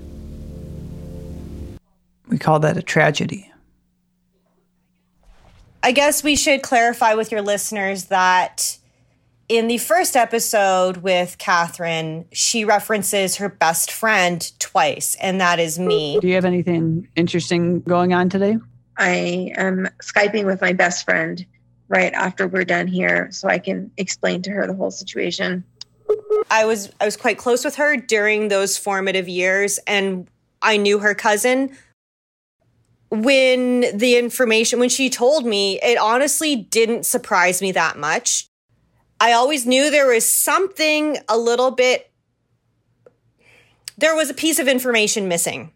we 2.28 2.38
call 2.38 2.60
that 2.60 2.76
a 2.76 2.82
tragedy. 2.82 3.50
I 5.82 5.92
guess 5.92 6.24
we 6.24 6.36
should 6.36 6.62
clarify 6.62 7.14
with 7.14 7.30
your 7.30 7.42
listeners 7.42 8.06
that 8.06 8.78
in 9.48 9.68
the 9.68 9.78
first 9.78 10.16
episode 10.16 10.98
with 10.98 11.38
Katherine, 11.38 12.26
she 12.32 12.64
references 12.64 13.36
her 13.36 13.48
best 13.48 13.92
friend 13.92 14.50
twice, 14.58 15.16
and 15.20 15.40
that 15.40 15.60
is 15.60 15.78
me. 15.78 16.18
Do 16.20 16.26
you 16.26 16.34
have 16.34 16.44
anything 16.44 17.08
interesting 17.14 17.82
going 17.82 18.12
on 18.12 18.28
today? 18.28 18.56
I 18.98 19.52
am 19.56 19.88
Skyping 20.02 20.46
with 20.46 20.60
my 20.60 20.72
best 20.72 21.04
friend 21.04 21.44
right 21.88 22.12
after 22.14 22.48
we're 22.48 22.64
done 22.64 22.88
here 22.88 23.28
so 23.30 23.48
I 23.48 23.58
can 23.58 23.90
explain 23.96 24.42
to 24.42 24.50
her 24.50 24.66
the 24.66 24.74
whole 24.74 24.90
situation. 24.90 25.62
I 26.50 26.64
was 26.64 26.90
I 27.00 27.04
was 27.04 27.16
quite 27.16 27.38
close 27.38 27.64
with 27.64 27.76
her 27.76 27.96
during 27.96 28.48
those 28.48 28.76
formative 28.76 29.28
years 29.28 29.78
and 29.86 30.28
I 30.62 30.76
knew 30.76 30.98
her 30.98 31.14
cousin 31.14 31.76
when 33.10 33.96
the 33.96 34.16
information 34.16 34.78
when 34.80 34.88
she 34.88 35.08
told 35.08 35.46
me 35.46 35.80
it 35.80 35.96
honestly 35.98 36.56
didn't 36.56 37.06
surprise 37.06 37.62
me 37.62 37.72
that 37.72 37.98
much. 37.98 38.48
I 39.20 39.32
always 39.32 39.64
knew 39.64 39.90
there 39.90 40.08
was 40.08 40.30
something 40.30 41.16
a 41.28 41.38
little 41.38 41.70
bit 41.70 42.10
there 43.98 44.14
was 44.14 44.30
a 44.30 44.34
piece 44.34 44.58
of 44.58 44.68
information 44.68 45.28
missing. 45.28 45.72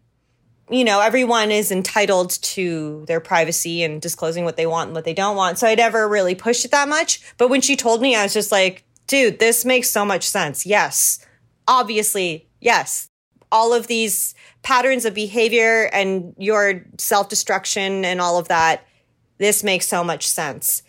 You 0.69 0.83
know, 0.85 1.01
everyone 1.01 1.51
is 1.51 1.71
entitled 1.71 2.29
to 2.43 3.03
their 3.07 3.19
privacy 3.19 3.83
and 3.83 4.01
disclosing 4.01 4.45
what 4.45 4.57
they 4.57 4.65
want 4.65 4.87
and 4.87 4.95
what 4.95 5.05
they 5.05 5.13
don't 5.13 5.35
want. 5.35 5.57
So 5.57 5.67
I 5.67 5.75
never 5.75 6.07
really 6.07 6.35
pushed 6.35 6.63
it 6.63 6.71
that 6.71 6.87
much. 6.87 7.21
But 7.37 7.49
when 7.49 7.61
she 7.61 7.75
told 7.75 8.01
me, 8.01 8.15
I 8.15 8.23
was 8.23 8.33
just 8.33 8.51
like, 8.51 8.85
dude, 9.07 9.39
this 9.39 9.65
makes 9.65 9.89
so 9.89 10.05
much 10.05 10.29
sense. 10.29 10.65
Yes. 10.65 11.19
Obviously, 11.67 12.47
yes. 12.61 13.09
All 13.51 13.73
of 13.73 13.87
these 13.87 14.33
patterns 14.63 15.05
of 15.05 15.13
behavior 15.13 15.89
and 15.93 16.33
your 16.37 16.85
self 16.97 17.29
destruction 17.29 18.05
and 18.05 18.21
all 18.21 18.37
of 18.37 18.47
that, 18.47 18.85
this 19.37 19.63
makes 19.63 19.87
so 19.87 20.03
much 20.03 20.27
sense. 20.27 20.83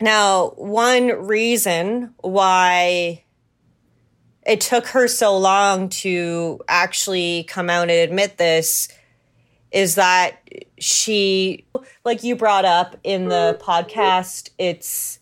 Now, 0.00 0.50
one 0.56 1.08
reason 1.26 2.14
why 2.18 3.24
it 4.46 4.60
took 4.60 4.86
her 4.88 5.08
so 5.08 5.36
long 5.36 5.88
to 5.88 6.60
actually 6.68 7.44
come 7.44 7.68
out 7.68 7.90
and 7.90 7.90
admit 7.90 8.38
this 8.38 8.88
is 9.70 9.96
that 9.96 10.48
she, 10.78 11.66
like 12.04 12.22
you 12.22 12.34
brought 12.34 12.64
up 12.64 12.96
in 13.04 13.28
the 13.28 13.58
podcast, 13.60 14.50
it's 14.56 15.18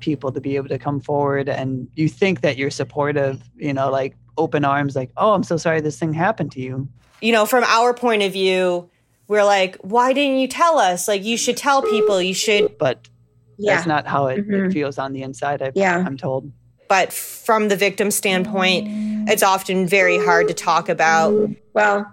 people 0.00 0.32
to 0.32 0.40
be 0.40 0.56
able 0.56 0.68
to 0.68 0.78
come 0.78 1.00
forward 1.00 1.48
and 1.48 1.88
you 1.94 2.08
think 2.08 2.40
that 2.42 2.56
you're 2.56 2.70
supportive, 2.70 3.42
you 3.56 3.72
know, 3.72 3.90
like 3.90 4.16
open 4.36 4.64
arms, 4.64 4.94
like, 4.96 5.10
oh, 5.16 5.32
I'm 5.32 5.42
so 5.42 5.56
sorry 5.56 5.80
this 5.80 5.98
thing 5.98 6.12
happened 6.12 6.52
to 6.52 6.60
you. 6.60 6.88
you 7.20 7.32
know, 7.32 7.44
from 7.46 7.64
our 7.64 7.92
point 7.94 8.22
of 8.22 8.32
view, 8.32 8.88
we're 9.26 9.42
like, 9.44 9.76
why 9.82 10.12
didn't 10.12 10.38
you 10.38 10.46
tell 10.46 10.78
us? 10.78 11.08
Like, 11.08 11.24
you 11.24 11.36
should 11.36 11.56
tell 11.56 11.82
people, 11.82 12.22
you 12.22 12.32
should. 12.32 12.78
But 12.78 13.08
Yeah. 13.58 13.74
that's 13.74 13.86
not 13.88 14.06
how 14.06 14.28
it, 14.28 14.38
it 14.38 14.46
Mhm. 14.48 14.72
feels 14.72 14.98
on 14.98 15.12
the 15.12 15.22
inside, 15.22 15.60
I, 15.60 15.72
Yeah. 15.74 15.98
I'm 16.06 16.16
told. 16.16 16.52
But 16.88 17.12
from 17.12 17.68
the 17.68 17.74
victim 17.76 18.12
standpoint, 18.12 18.86
it's 19.28 19.42
often 19.42 19.86
very 19.88 20.16
hard 20.16 20.46
to 20.48 20.54
talk 20.54 20.88
about. 20.88 21.34
Well, 21.74 22.06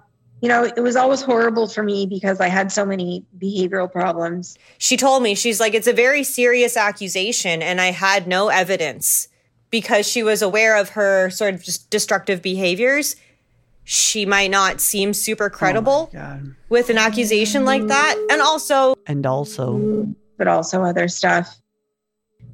you 0.46 0.50
know, 0.50 0.64
it 0.64 0.82
was 0.82 0.96
always 0.96 1.24
horrible 1.24 1.68
for 1.68 1.82
me 1.82 2.06
because 2.06 2.40
I 2.40 2.50
had 2.50 2.72
so 2.72 2.86
many 2.86 3.26
behavioral 3.40 3.92
problems. 3.92 4.60
She 4.78 4.96
told 4.96 5.24
me, 5.24 5.34
she's 5.34 5.60
like, 5.60 5.74
it's 5.74 5.88
a 5.88 5.94
very 5.94 6.24
serious 6.24 6.78
accusation, 6.78 7.64
and 7.64 7.82
I 7.82 7.88
had 7.88 8.28
no 8.28 8.50
evidence 8.50 9.28
because 9.72 10.08
she 10.08 10.22
was 10.22 10.44
aware 10.44 10.78
of 10.78 10.90
her 10.90 11.32
sort 11.32 11.56
of 11.56 11.64
just 11.64 11.90
destructive 11.90 12.44
behaviors. 12.44 13.16
She 13.86 14.24
might 14.24 14.52
not 14.52 14.80
seem 14.80 15.14
super 15.14 15.50
credible 15.50 16.12
Oh 16.16 16.40
with 16.70 16.92
an 16.92 17.00
accusation 17.00 17.66
like 17.66 17.88
that. 17.88 18.16
And 18.30 18.40
also, 18.40 18.94
And 19.08 19.26
also, 19.26 20.14
but 20.38 20.48
also 20.48 20.84
other 20.84 21.08
stuff. 21.08 21.58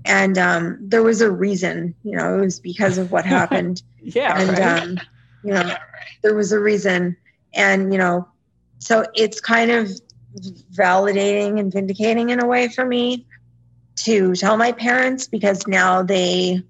And 0.06 0.38
um, 0.38 0.78
there 0.82 1.04
was 1.04 1.20
a 1.20 1.30
reason, 1.30 1.94
you 2.04 2.16
know, 2.16 2.38
it 2.38 2.42
was 2.42 2.62
because 2.62 2.98
of 2.98 3.12
what 3.12 3.26
happened. 3.38 3.84
yeah, 4.02 4.40
and 4.40 4.50
right. 4.58 4.82
um, 4.82 5.00
you 5.44 5.52
know, 5.52 5.76
there 6.24 6.36
was 6.36 6.54
a 6.54 6.60
reason. 6.60 7.18
And 7.54 7.92
you 7.92 7.98
know, 7.98 8.28
so 8.80 9.06
it's 9.14 9.40
kind 9.42 9.72
of 9.72 9.90
validating 10.74 11.60
and 11.60 11.72
vindicating 11.72 12.30
in 12.30 12.42
a 12.42 12.48
way 12.48 12.70
for 12.70 12.86
me 12.86 13.26
to 13.96 14.34
tell 14.36 14.58
my 14.58 14.72
parents 14.72 15.28
because 15.28 15.68
now 15.68 16.02
they 16.02 16.62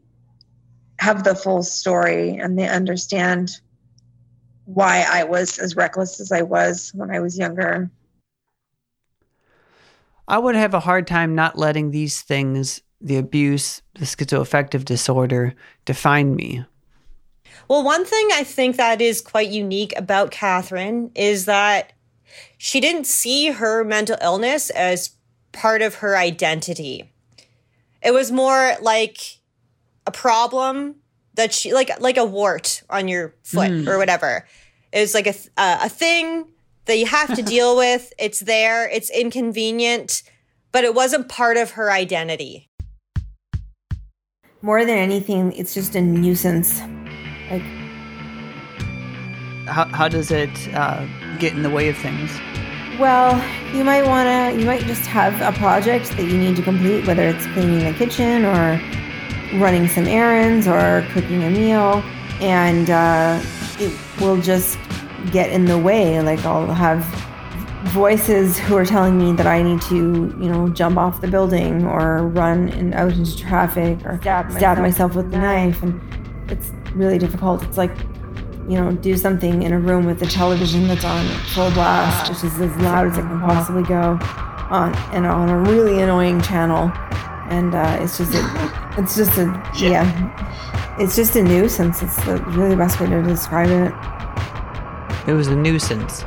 have 1.00 1.24
the 1.24 1.36
full 1.36 1.64
story 1.64 2.36
and 2.38 2.58
they 2.58 2.68
understand 2.68 3.52
why 4.66 5.06
I 5.10 5.24
was 5.24 5.58
as 5.60 5.76
reckless 5.76 6.20
as 6.20 6.32
I 6.32 6.42
was 6.42 6.92
when 6.94 7.12
I 7.12 7.20
was 7.20 7.38
younger. 7.38 7.90
I 10.28 10.38
would 10.38 10.56
have 10.56 10.74
a 10.74 10.80
hard 10.80 11.08
time 11.08 11.36
not 11.36 11.58
letting 11.58 11.92
these 11.92 12.22
things, 12.22 12.82
the 13.02 13.18
abuse, 13.18 13.82
the 13.96 14.06
schizoaffective 14.06 14.86
disorder, 14.86 15.56
define 15.86 16.36
me. 16.36 16.64
Well, 17.72 17.84
one 17.84 18.04
thing 18.04 18.28
I 18.34 18.44
think 18.44 18.76
that 18.76 19.00
is 19.00 19.22
quite 19.22 19.48
unique 19.48 19.94
about 19.96 20.30
Katherine 20.30 21.10
is 21.16 21.46
that 21.46 21.94
she 22.58 22.82
didn't 22.82 23.06
see 23.06 23.52
her 23.52 23.86
mental 23.86 24.18
illness 24.22 24.70
as 24.72 25.12
part 25.54 25.82
of 25.82 25.96
her 25.96 26.18
identity. 26.18 27.14
It 28.04 28.12
was 28.12 28.30
more 28.30 28.74
like 28.82 29.40
a 30.06 30.12
problem 30.12 30.96
that 31.36 31.54
she 31.54 31.74
like 31.74 31.98
like 32.02 32.18
a 32.18 32.26
wart 32.26 32.84
on 32.90 33.08
your 33.08 33.36
foot 33.42 33.88
or 33.88 33.98
whatever. 33.98 34.46
It 34.92 35.00
was 35.00 35.14
like 35.14 35.28
a 35.28 35.36
uh, 35.56 35.80
a 35.84 35.88
thing 35.88 36.48
that 36.88 36.98
you 36.98 37.06
have 37.06 37.34
to 37.38 37.42
deal 37.56 37.78
with. 37.78 38.12
It's 38.20 38.42
there. 38.42 38.90
It's 38.90 39.10
inconvenient, 39.10 40.24
but 40.74 40.84
it 40.84 40.94
wasn't 40.94 41.30
part 41.30 41.56
of 41.56 41.72
her 41.72 41.90
identity. 41.90 42.70
More 44.62 44.84
than 44.84 44.98
anything, 44.98 45.54
it's 45.54 45.74
just 45.74 45.96
a 45.96 46.02
nuisance. 46.02 46.82
Like, 47.52 47.62
How, 49.68 49.86
how 49.86 50.08
does 50.08 50.32
it 50.32 50.50
uh, 50.74 51.06
get 51.40 51.54
in 51.54 51.64
the 51.64 51.70
way 51.70 51.90
of 51.90 51.98
things? 51.98 52.32
well, 53.00 53.34
you 53.76 53.84
might 53.84 54.06
want 54.06 54.28
to, 54.28 54.60
you 54.60 54.66
might 54.66 54.82
just 54.82 55.08
have 55.08 55.42
a 55.42 55.58
project 55.58 56.10
that 56.18 56.24
you 56.24 56.38
need 56.38 56.56
to 56.56 56.62
complete, 56.62 57.08
whether 57.08 57.24
it's 57.24 57.48
cleaning 57.48 57.80
the 57.80 57.94
kitchen 57.98 58.46
or 58.46 58.80
running 59.60 59.88
some 59.88 60.06
errands 60.06 60.68
or 60.68 61.04
cooking 61.12 61.44
a 61.44 61.50
meal, 61.50 62.04
and 62.42 62.92
uh, 62.92 63.42
it 63.80 63.98
will 64.20 64.40
just 64.40 64.78
get 65.32 65.52
in 65.52 65.66
the 65.66 65.80
way. 65.80 66.22
Like, 66.22 66.46
I'll 66.46 66.68
have 66.68 67.04
voices 67.92 68.60
who 68.60 68.78
are 68.78 68.86
telling 68.86 69.18
me 69.18 69.34
that 69.34 69.48
I 69.48 69.64
need 69.64 69.82
to, 69.84 69.96
you 69.96 70.50
know, 70.50 70.70
jump 70.70 70.98
off 70.98 71.22
the 71.22 71.28
building 71.28 71.86
or 71.86 72.28
run 72.28 72.70
and 72.70 72.94
out 72.94 73.14
into 73.14 73.36
traffic 73.36 73.98
or 74.06 74.20
stab, 74.22 74.78
myself 74.78 75.16
with 75.16 75.32
the 75.32 75.40
knife. 75.40 75.82
And 75.82 76.00
it's 76.52 76.72
really 76.94 77.18
difficult. 77.18 77.64
It's 77.64 77.78
like, 77.78 77.96
you 78.68 78.80
know, 78.80 78.92
do 78.92 79.18
something 79.18 79.64
in 79.64 79.74
a 79.74 79.80
room 79.80 80.06
with 80.06 80.20
the 80.20 80.28
television 80.28 80.88
that's 80.88 81.04
on 81.04 81.26
full 81.54 81.72
blast, 81.72 82.30
which 82.30 82.44
is 82.44 82.60
as 82.60 82.76
loud 82.78 83.08
as 83.08 83.18
it 83.18 83.22
can 83.22 83.40
possibly 83.40 83.84
go, 83.84 84.20
on 84.70 84.96
and 85.14 85.26
on 85.26 85.50
a 85.50 85.58
really 85.58 86.02
annoying 86.02 86.42
channel. 86.42 86.92
And 87.50 87.74
uh, 87.76 87.98
it's 88.00 88.18
just, 88.18 88.34
a, 88.34 88.94
it's 88.98 89.16
just 89.16 89.38
a, 89.38 89.46
yeah, 89.80 90.98
it's 91.00 91.16
just 91.16 91.36
a 91.36 91.44
nuisance. 91.44 92.02
It's 92.02 92.24
the 92.26 92.38
really 92.50 92.76
best 92.76 93.00
way 93.00 93.08
to 93.08 93.22
describe 93.24 93.70
it. 93.70 93.94
It 95.30 95.34
was 95.34 95.48
a 95.48 95.56
nuisance. 95.56 96.24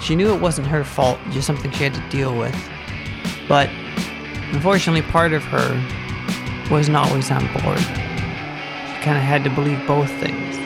She 0.00 0.14
knew 0.14 0.32
it 0.34 0.40
wasn't 0.40 0.68
her 0.68 0.84
fault, 0.84 1.18
just 1.30 1.46
something 1.46 1.70
she 1.72 1.84
had 1.84 1.94
to 1.94 2.08
deal 2.10 2.36
with. 2.36 2.54
But 3.48 3.68
unfortunately, 4.52 5.02
part 5.02 5.32
of 5.32 5.42
her 5.44 6.68
wasn't 6.70 6.96
always 6.96 7.30
on 7.30 7.46
board. 7.60 8.05
Kind 9.06 9.18
of 9.18 9.22
had 9.22 9.44
to 9.44 9.50
believe 9.50 9.78
both 9.86 10.10
things 10.18 10.56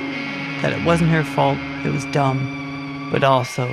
that 0.62 0.72
it 0.72 0.82
wasn't 0.82 1.10
her 1.10 1.22
fault, 1.22 1.58
it 1.84 1.92
was 1.92 2.06
dumb, 2.06 3.10
but 3.12 3.22
also 3.22 3.70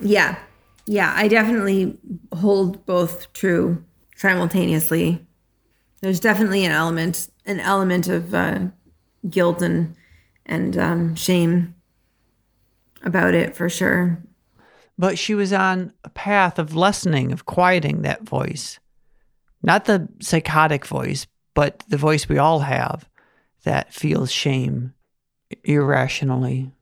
Yeah. 0.00 0.36
Yeah, 0.84 1.14
I 1.16 1.28
definitely 1.28 1.96
hold 2.34 2.84
both 2.84 3.32
true 3.32 3.84
simultaneously. 4.16 5.24
There's 6.00 6.18
definitely 6.18 6.64
an 6.64 6.72
element 6.72 7.30
an 7.46 7.60
element 7.60 8.08
of 8.08 8.34
uh, 8.34 8.70
guilt 9.30 9.62
and 9.62 9.94
and 10.44 10.76
um, 10.76 11.14
shame 11.14 11.76
about 13.04 13.34
it 13.34 13.54
for 13.54 13.68
sure. 13.68 14.20
But 14.98 15.16
she 15.16 15.36
was 15.36 15.52
on 15.52 15.92
a 16.02 16.10
path 16.10 16.58
of 16.58 16.74
lessening, 16.74 17.30
of 17.30 17.46
quieting 17.46 18.02
that 18.02 18.22
voice. 18.22 18.80
Not 19.62 19.84
the 19.84 20.08
psychotic 20.20 20.84
voice, 20.84 21.28
but 21.54 21.82
the 21.88 21.96
voice 21.96 22.28
we 22.28 22.38
all 22.38 22.60
have 22.60 23.08
that 23.64 23.92
feels 23.92 24.30
shame 24.30 24.94
irrationally. 25.64 26.72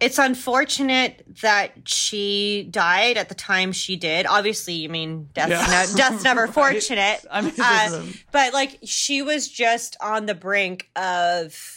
It's 0.00 0.18
unfortunate 0.18 1.24
that 1.42 1.72
she 1.86 2.66
died 2.70 3.18
at 3.18 3.28
the 3.28 3.34
time 3.34 3.70
she 3.72 3.96
did. 3.96 4.24
Obviously, 4.26 4.72
you 4.72 4.88
mean, 4.88 5.28
death's, 5.34 5.50
Yeah. 5.50 5.86
no, 5.90 5.96
death's 5.96 6.24
never 6.24 6.42
Right. 6.46 6.54
fortunate. 6.54 7.26
I 7.30 7.42
mean, 7.42 7.52
Uh, 7.58 8.04
but 8.32 8.54
like, 8.54 8.78
she 8.82 9.20
was 9.20 9.46
just 9.46 9.98
on 10.00 10.26
the 10.26 10.34
brink 10.34 10.88
of 10.96 11.76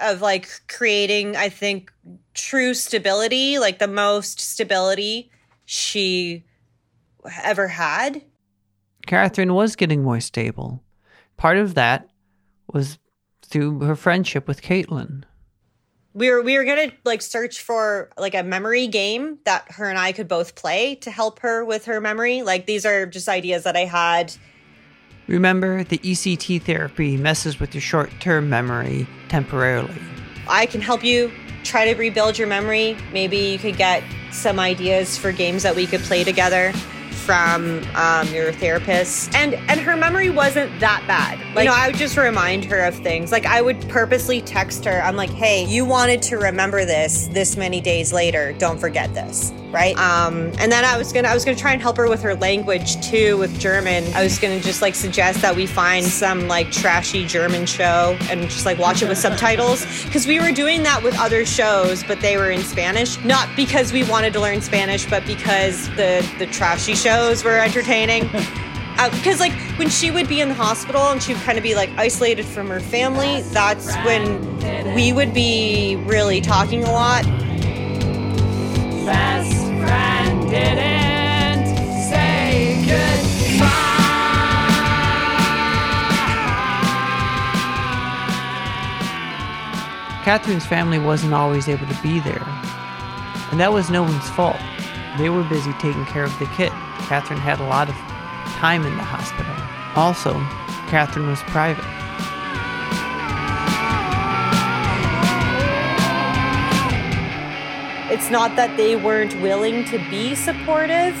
of 0.00 0.20
like 0.20 0.48
creating, 0.66 1.36
I 1.36 1.48
think, 1.48 1.92
true 2.34 2.74
stability, 2.74 3.60
like 3.60 3.78
the 3.78 3.86
most 3.86 4.40
stability 4.40 5.30
she 5.64 6.42
ever 7.44 7.68
had. 7.68 8.22
Katherine 9.06 9.54
was 9.54 9.76
getting 9.76 10.02
more 10.02 10.20
stable. 10.20 10.82
Part 11.36 11.56
of 11.58 11.74
that 11.74 12.08
was 12.72 12.98
through 13.42 13.80
her 13.80 13.96
friendship 13.96 14.48
with 14.48 14.62
Caitlin. 14.62 15.24
we 16.14 16.30
were 16.30 16.42
we 16.42 16.56
were 16.56 16.64
gonna 16.64 16.92
like 17.04 17.22
search 17.22 17.60
for 17.60 18.10
like 18.16 18.34
a 18.34 18.42
memory 18.42 18.86
game 18.86 19.38
that 19.44 19.70
her 19.72 19.88
and 19.88 19.98
I 19.98 20.12
could 20.12 20.28
both 20.28 20.54
play 20.54 20.94
to 20.96 21.10
help 21.10 21.40
her 21.40 21.64
with 21.64 21.84
her 21.86 22.00
memory. 22.00 22.42
Like 22.42 22.66
these 22.66 22.86
are 22.86 23.06
just 23.06 23.28
ideas 23.28 23.64
that 23.64 23.76
I 23.76 23.84
had. 23.84 24.34
Remember, 25.26 25.84
the 25.84 25.98
ECT 25.98 26.62
therapy 26.62 27.16
messes 27.16 27.58
with 27.58 27.74
your 27.74 27.80
short 27.80 28.10
term 28.20 28.48
memory 28.48 29.06
temporarily. 29.28 30.00
I 30.48 30.66
can 30.66 30.80
help 30.80 31.02
you 31.02 31.32
try 31.64 31.90
to 31.90 31.98
rebuild 31.98 32.38
your 32.38 32.46
memory. 32.46 32.96
Maybe 33.12 33.38
you 33.38 33.58
could 33.58 33.76
get 33.76 34.02
some 34.30 34.60
ideas 34.60 35.16
for 35.16 35.32
games 35.32 35.62
that 35.62 35.74
we 35.74 35.86
could 35.86 36.00
play 36.00 36.24
together 36.24 36.72
from 37.24 37.82
um, 37.94 38.28
your 38.28 38.52
therapist. 38.52 39.34
And 39.34 39.54
and 39.68 39.80
her 39.80 39.96
memory 39.96 40.30
wasn't 40.30 40.78
that 40.80 41.04
bad. 41.06 41.38
Like, 41.54 41.64
you 41.64 41.70
know 41.70 41.76
i 41.76 41.88
would 41.88 41.96
just 41.96 42.16
remind 42.16 42.64
her 42.66 42.84
of 42.84 42.94
things. 42.94 43.32
Like 43.32 43.46
i 43.46 43.60
would 43.60 43.80
purposely 43.88 44.40
text 44.40 44.84
her. 44.84 45.02
I'm 45.02 45.16
like 45.16 45.30
hey 45.30 45.64
you 45.64 45.84
wanted 45.84 46.22
to 46.22 46.36
remember 46.36 46.84
this 46.84 47.28
this 47.28 47.56
many 47.56 47.80
days 47.80 48.12
later. 48.12 48.52
Don't 48.54 48.78
forget 48.78 49.12
this 49.14 49.52
right? 49.74 49.98
Um 49.98 50.52
and 50.58 50.70
then 50.70 50.84
i 50.84 50.96
was 50.96 51.12
gonna 51.12 51.28
i 51.28 51.34
was 51.34 51.44
gonna 51.44 51.56
try 51.56 51.72
and 51.72 51.82
help 51.82 51.96
her 51.96 52.08
with 52.08 52.22
her 52.22 52.36
language 52.36 53.04
too 53.06 53.36
with 53.38 53.58
german. 53.58 54.04
I 54.14 54.22
was 54.22 54.38
gonna 54.38 54.60
just 54.60 54.80
like 54.80 54.94
suggest 54.94 55.42
that 55.42 55.54
we 55.54 55.66
find 55.66 56.06
some 56.06 56.46
like 56.46 56.70
trashy 56.70 57.26
german 57.26 57.66
show 57.66 58.16
and 58.30 58.42
just 58.42 58.64
like 58.64 58.78
watch 58.78 59.02
it 59.02 59.08
with 59.08 59.18
subtitles. 59.18 59.84
Because 60.04 60.26
we 60.26 60.38
were 60.38 60.52
doing 60.52 60.84
that 60.84 61.02
with 61.02 61.18
other 61.18 61.44
shows 61.44 62.04
but 62.04 62.20
they 62.20 62.36
were 62.36 62.50
in 62.50 62.62
spanish. 62.62 63.22
Not 63.24 63.48
because 63.56 63.92
we 63.92 64.04
wanted 64.04 64.32
to 64.34 64.40
learn 64.40 64.60
spanish 64.60 65.10
but 65.10 65.26
because 65.26 65.88
the 65.96 66.26
the 66.38 66.46
trashy 66.46 66.94
shows 66.94 67.42
were 67.42 67.58
entertaining. 67.58 68.28
Because 68.96 69.40
uh, 69.40 69.44
like 69.44 69.52
when 69.78 69.90
she 69.90 70.12
would 70.12 70.28
be 70.28 70.40
in 70.40 70.48
the 70.48 70.54
hospital 70.54 71.02
and 71.02 71.20
she 71.20 71.34
would 71.34 71.42
kind 71.42 71.58
of 71.58 71.64
be 71.64 71.74
like 71.74 71.90
isolated 71.98 72.46
from 72.46 72.68
her 72.68 72.80
family 72.80 73.42
that's 73.50 73.92
when 74.06 74.94
we 74.94 75.12
would 75.12 75.34
be 75.34 75.96
really 76.06 76.40
talking 76.40 76.84
a 76.84 76.92
lot. 76.92 77.24
Friend 79.04 79.63
didn't 80.54 81.66
say 82.08 82.76
goodbye. 82.86 83.64
Katherine's 90.24 90.66
family 90.66 90.98
wasn't 90.98 91.34
always 91.34 91.68
able 91.68 91.86
to 91.86 92.02
be 92.02 92.20
there, 92.20 92.46
and 93.50 93.60
that 93.60 93.72
was 93.72 93.90
no 93.90 94.02
one's 94.02 94.28
fault. 94.30 94.60
They 95.18 95.28
were 95.28 95.44
busy 95.44 95.72
taking 95.74 96.04
care 96.06 96.24
of 96.24 96.38
the 96.38 96.46
kid. 96.46 96.72
Katherine 97.08 97.40
had 97.40 97.60
a 97.60 97.64
lot 97.64 97.88
of 97.88 97.94
time 98.58 98.84
in 98.86 98.96
the 98.96 99.02
hospital. 99.04 99.54
Also, 99.96 100.32
Katherine 100.88 101.28
was 101.28 101.40
private. 101.42 101.84
It's 108.24 108.32
not 108.32 108.56
that 108.56 108.74
they 108.78 108.96
weren't 108.96 109.38
willing 109.42 109.84
to 109.84 109.98
be 110.08 110.34
supportive. 110.34 111.14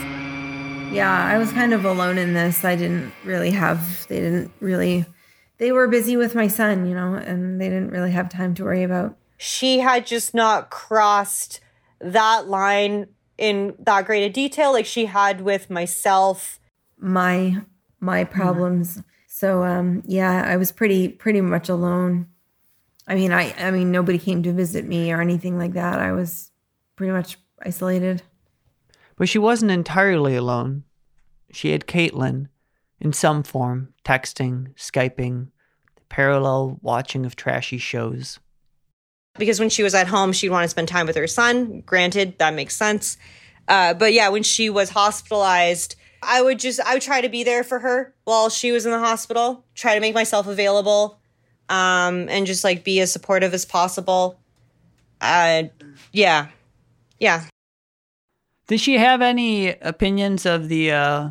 Yeah, 0.90 1.14
I 1.14 1.36
was 1.36 1.52
kind 1.52 1.74
of 1.74 1.84
alone 1.84 2.16
in 2.16 2.32
this. 2.32 2.64
I 2.64 2.76
didn't 2.76 3.12
really 3.24 3.50
have, 3.50 4.06
they 4.08 4.20
didn't 4.20 4.50
really, 4.58 5.04
they 5.58 5.70
were 5.70 5.86
busy 5.86 6.16
with 6.16 6.34
my 6.34 6.48
son, 6.48 6.86
you 6.86 6.94
know, 6.94 7.12
and 7.12 7.60
they 7.60 7.68
didn't 7.68 7.90
really 7.90 8.12
have 8.12 8.30
time 8.30 8.54
to 8.54 8.64
worry 8.64 8.82
about. 8.84 9.18
She 9.36 9.80
had 9.80 10.06
just 10.06 10.32
not 10.32 10.70
crossed 10.70 11.60
that 12.00 12.48
line 12.48 13.08
in 13.36 13.74
that 13.80 14.06
great 14.06 14.24
a 14.24 14.30
detail 14.30 14.72
like 14.72 14.86
she 14.86 15.04
had 15.04 15.42
with 15.42 15.68
myself. 15.68 16.58
My, 16.96 17.64
my 18.00 18.24
problems. 18.24 18.96
Mm. 18.96 19.04
So, 19.26 19.62
um, 19.62 20.02
yeah, 20.06 20.42
I 20.46 20.56
was 20.56 20.72
pretty, 20.72 21.08
pretty 21.08 21.42
much 21.42 21.68
alone. 21.68 22.28
I 23.06 23.14
mean, 23.14 23.30
I, 23.30 23.52
I 23.58 23.72
mean, 23.72 23.92
nobody 23.92 24.16
came 24.16 24.42
to 24.44 24.54
visit 24.54 24.86
me 24.86 25.12
or 25.12 25.20
anything 25.20 25.58
like 25.58 25.74
that. 25.74 26.00
I 26.00 26.12
was 26.12 26.50
pretty 26.96 27.12
much 27.12 27.38
isolated. 27.60 28.22
But 29.16 29.28
she 29.28 29.38
wasn't 29.38 29.70
entirely 29.70 30.36
alone. 30.36 30.84
She 31.52 31.70
had 31.70 31.86
Caitlin 31.86 32.48
in 33.00 33.12
some 33.12 33.42
form, 33.42 33.94
texting, 34.04 34.74
Skyping, 34.76 35.48
parallel 36.08 36.78
watching 36.82 37.24
of 37.24 37.36
trashy 37.36 37.78
shows. 37.78 38.38
Because 39.38 39.58
when 39.58 39.70
she 39.70 39.82
was 39.82 39.94
at 39.94 40.06
home, 40.06 40.32
she'd 40.32 40.50
want 40.50 40.64
to 40.64 40.68
spend 40.68 40.88
time 40.88 41.06
with 41.06 41.16
her 41.16 41.26
son. 41.26 41.82
Granted, 41.84 42.38
that 42.38 42.54
makes 42.54 42.76
sense. 42.76 43.16
Uh, 43.66 43.94
but 43.94 44.12
yeah, 44.12 44.28
when 44.28 44.42
she 44.42 44.70
was 44.70 44.90
hospitalized, 44.90 45.96
I 46.22 46.40
would 46.40 46.58
just, 46.58 46.80
I 46.80 46.94
would 46.94 47.02
try 47.02 47.20
to 47.20 47.28
be 47.28 47.44
there 47.44 47.64
for 47.64 47.78
her 47.80 48.14
while 48.24 48.48
she 48.48 48.72
was 48.72 48.86
in 48.86 48.92
the 48.92 48.98
hospital, 48.98 49.64
try 49.74 49.94
to 49.94 50.00
make 50.00 50.14
myself 50.14 50.46
available, 50.46 51.18
um, 51.68 52.28
and 52.28 52.46
just 52.46 52.64
like 52.64 52.84
be 52.84 53.00
as 53.00 53.12
supportive 53.12 53.52
as 53.54 53.64
possible. 53.64 54.38
Uh, 55.20 55.64
yeah, 56.12 56.48
yeah. 57.20 57.44
Did 58.66 58.80
she 58.80 58.98
have 58.98 59.20
any 59.20 59.68
opinions 59.68 60.46
of 60.46 60.68
the 60.68 60.92
uh 60.92 61.30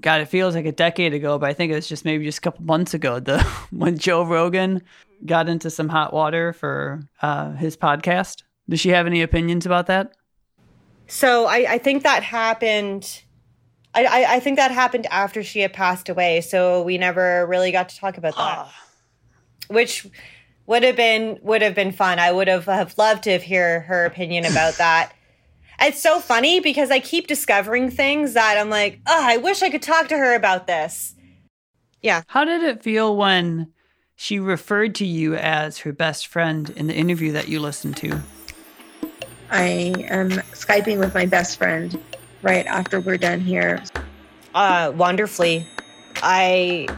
God, 0.00 0.20
it 0.20 0.26
feels 0.26 0.54
like 0.54 0.66
a 0.66 0.72
decade 0.72 1.14
ago, 1.14 1.38
but 1.38 1.48
I 1.48 1.54
think 1.54 1.72
it 1.72 1.74
was 1.74 1.88
just 1.88 2.04
maybe 2.04 2.24
just 2.24 2.38
a 2.38 2.40
couple 2.42 2.64
months 2.64 2.94
ago, 2.94 3.20
the 3.20 3.42
when 3.70 3.96
Joe 3.98 4.24
Rogan 4.24 4.82
got 5.24 5.48
into 5.48 5.70
some 5.70 5.88
hot 5.88 6.12
water 6.12 6.52
for 6.52 7.00
uh 7.22 7.52
his 7.52 7.76
podcast. 7.76 8.42
Does 8.68 8.80
she 8.80 8.90
have 8.90 9.06
any 9.06 9.22
opinions 9.22 9.64
about 9.64 9.86
that? 9.86 10.14
So 11.06 11.46
I, 11.46 11.66
I 11.68 11.78
think 11.78 12.02
that 12.02 12.22
happened 12.22 13.22
I, 13.94 14.04
I, 14.04 14.34
I 14.34 14.40
think 14.40 14.56
that 14.56 14.70
happened 14.70 15.06
after 15.10 15.42
she 15.42 15.60
had 15.60 15.72
passed 15.72 16.08
away, 16.08 16.40
so 16.40 16.82
we 16.82 16.98
never 16.98 17.46
really 17.46 17.72
got 17.72 17.88
to 17.88 17.96
talk 17.98 18.18
about 18.18 18.36
that. 18.36 18.58
Ah. 18.58 18.84
Which 19.68 20.06
would 20.68 20.82
have 20.84 20.96
been 20.96 21.38
would 21.42 21.62
have 21.62 21.74
been 21.74 21.90
fun. 21.90 22.20
I 22.20 22.30
would 22.30 22.46
have, 22.46 22.66
have 22.66 22.96
loved 22.96 23.24
to 23.24 23.38
hear 23.38 23.80
her 23.80 24.04
opinion 24.04 24.44
about 24.44 24.74
that. 24.78 25.12
It's 25.80 26.00
so 26.00 26.20
funny 26.20 26.60
because 26.60 26.90
I 26.90 27.00
keep 27.00 27.26
discovering 27.26 27.90
things 27.90 28.34
that 28.34 28.58
I'm 28.58 28.68
like, 28.70 29.00
oh, 29.06 29.24
I 29.24 29.38
wish 29.38 29.62
I 29.62 29.70
could 29.70 29.82
talk 29.82 30.08
to 30.08 30.16
her 30.16 30.34
about 30.34 30.66
this. 30.66 31.14
Yeah. 32.02 32.22
How 32.26 32.44
did 32.44 32.62
it 32.62 32.82
feel 32.82 33.16
when 33.16 33.72
she 34.16 34.40
referred 34.40 34.96
to 34.96 35.06
you 35.06 35.36
as 35.36 35.78
her 35.78 35.92
best 35.92 36.26
friend 36.26 36.68
in 36.70 36.88
the 36.88 36.94
interview 36.94 37.32
that 37.32 37.48
you 37.48 37.60
listened 37.60 37.96
to? 37.98 38.20
I 39.50 39.94
am 40.08 40.30
Skyping 40.30 40.98
with 40.98 41.14
my 41.14 41.26
best 41.26 41.58
friend 41.58 41.98
right 42.42 42.66
after 42.66 43.00
we're 43.00 43.16
done 43.16 43.40
here. 43.40 43.82
Uh, 44.52 44.92
wonderfully. 44.94 45.66
I 46.16 46.88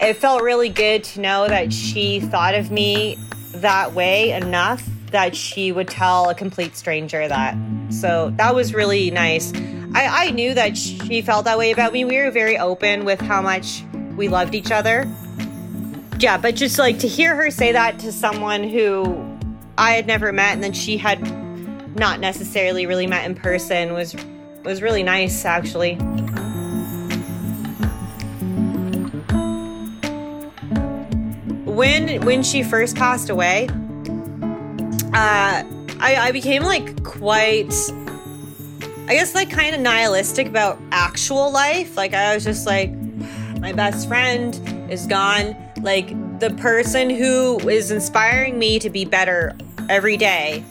it 0.00 0.14
felt 0.14 0.42
really 0.42 0.68
good 0.68 1.04
to 1.04 1.20
know 1.20 1.48
that 1.48 1.72
she 1.72 2.20
thought 2.20 2.54
of 2.54 2.70
me 2.70 3.18
that 3.54 3.94
way 3.94 4.32
enough 4.32 4.86
that 5.10 5.34
she 5.34 5.72
would 5.72 5.88
tell 5.88 6.28
a 6.28 6.34
complete 6.34 6.76
stranger 6.76 7.26
that. 7.26 7.56
So 7.90 8.32
that 8.36 8.54
was 8.54 8.74
really 8.74 9.10
nice. 9.10 9.52
I, 9.94 10.26
I 10.26 10.30
knew 10.30 10.52
that 10.54 10.76
she 10.76 11.22
felt 11.22 11.44
that 11.46 11.56
way 11.56 11.70
about 11.70 11.92
me. 11.92 12.04
We 12.04 12.18
were 12.18 12.30
very 12.30 12.58
open 12.58 13.04
with 13.04 13.20
how 13.20 13.40
much 13.40 13.82
we 14.16 14.28
loved 14.28 14.54
each 14.54 14.70
other. 14.70 15.10
Yeah, 16.18 16.36
but 16.38 16.54
just 16.54 16.78
like 16.78 16.98
to 17.00 17.08
hear 17.08 17.34
her 17.34 17.50
say 17.50 17.72
that 17.72 17.98
to 18.00 18.12
someone 18.12 18.64
who 18.64 19.38
I 19.78 19.92
had 19.92 20.06
never 20.06 20.32
met 20.32 20.54
and 20.54 20.62
then 20.62 20.72
she 20.72 20.96
had 20.96 21.20
not 21.96 22.20
necessarily 22.20 22.86
really 22.86 23.06
met 23.06 23.24
in 23.24 23.34
person 23.34 23.94
was 23.94 24.14
was 24.64 24.82
really 24.82 25.02
nice 25.02 25.44
actually. 25.44 25.98
When 31.76 32.24
when 32.24 32.42
she 32.42 32.62
first 32.62 32.96
passed 32.96 33.28
away, 33.28 33.68
uh, 35.12 35.62
I, 36.00 36.16
I 36.16 36.32
became 36.32 36.62
like 36.62 37.04
quite, 37.04 37.74
I 39.06 39.14
guess, 39.14 39.34
like 39.34 39.50
kind 39.50 39.74
of 39.74 39.82
nihilistic 39.82 40.46
about 40.48 40.80
actual 40.90 41.52
life. 41.52 41.94
Like 41.94 42.14
I 42.14 42.34
was 42.34 42.44
just 42.44 42.66
like, 42.66 42.90
my 43.60 43.74
best 43.74 44.08
friend 44.08 44.58
is 44.90 45.06
gone. 45.06 45.54
Like 45.82 46.08
the 46.40 46.50
person 46.54 47.10
who 47.10 47.58
is 47.68 47.90
inspiring 47.90 48.58
me 48.58 48.78
to 48.78 48.88
be 48.88 49.04
better 49.04 49.54
every 49.90 50.16
day, 50.16 50.64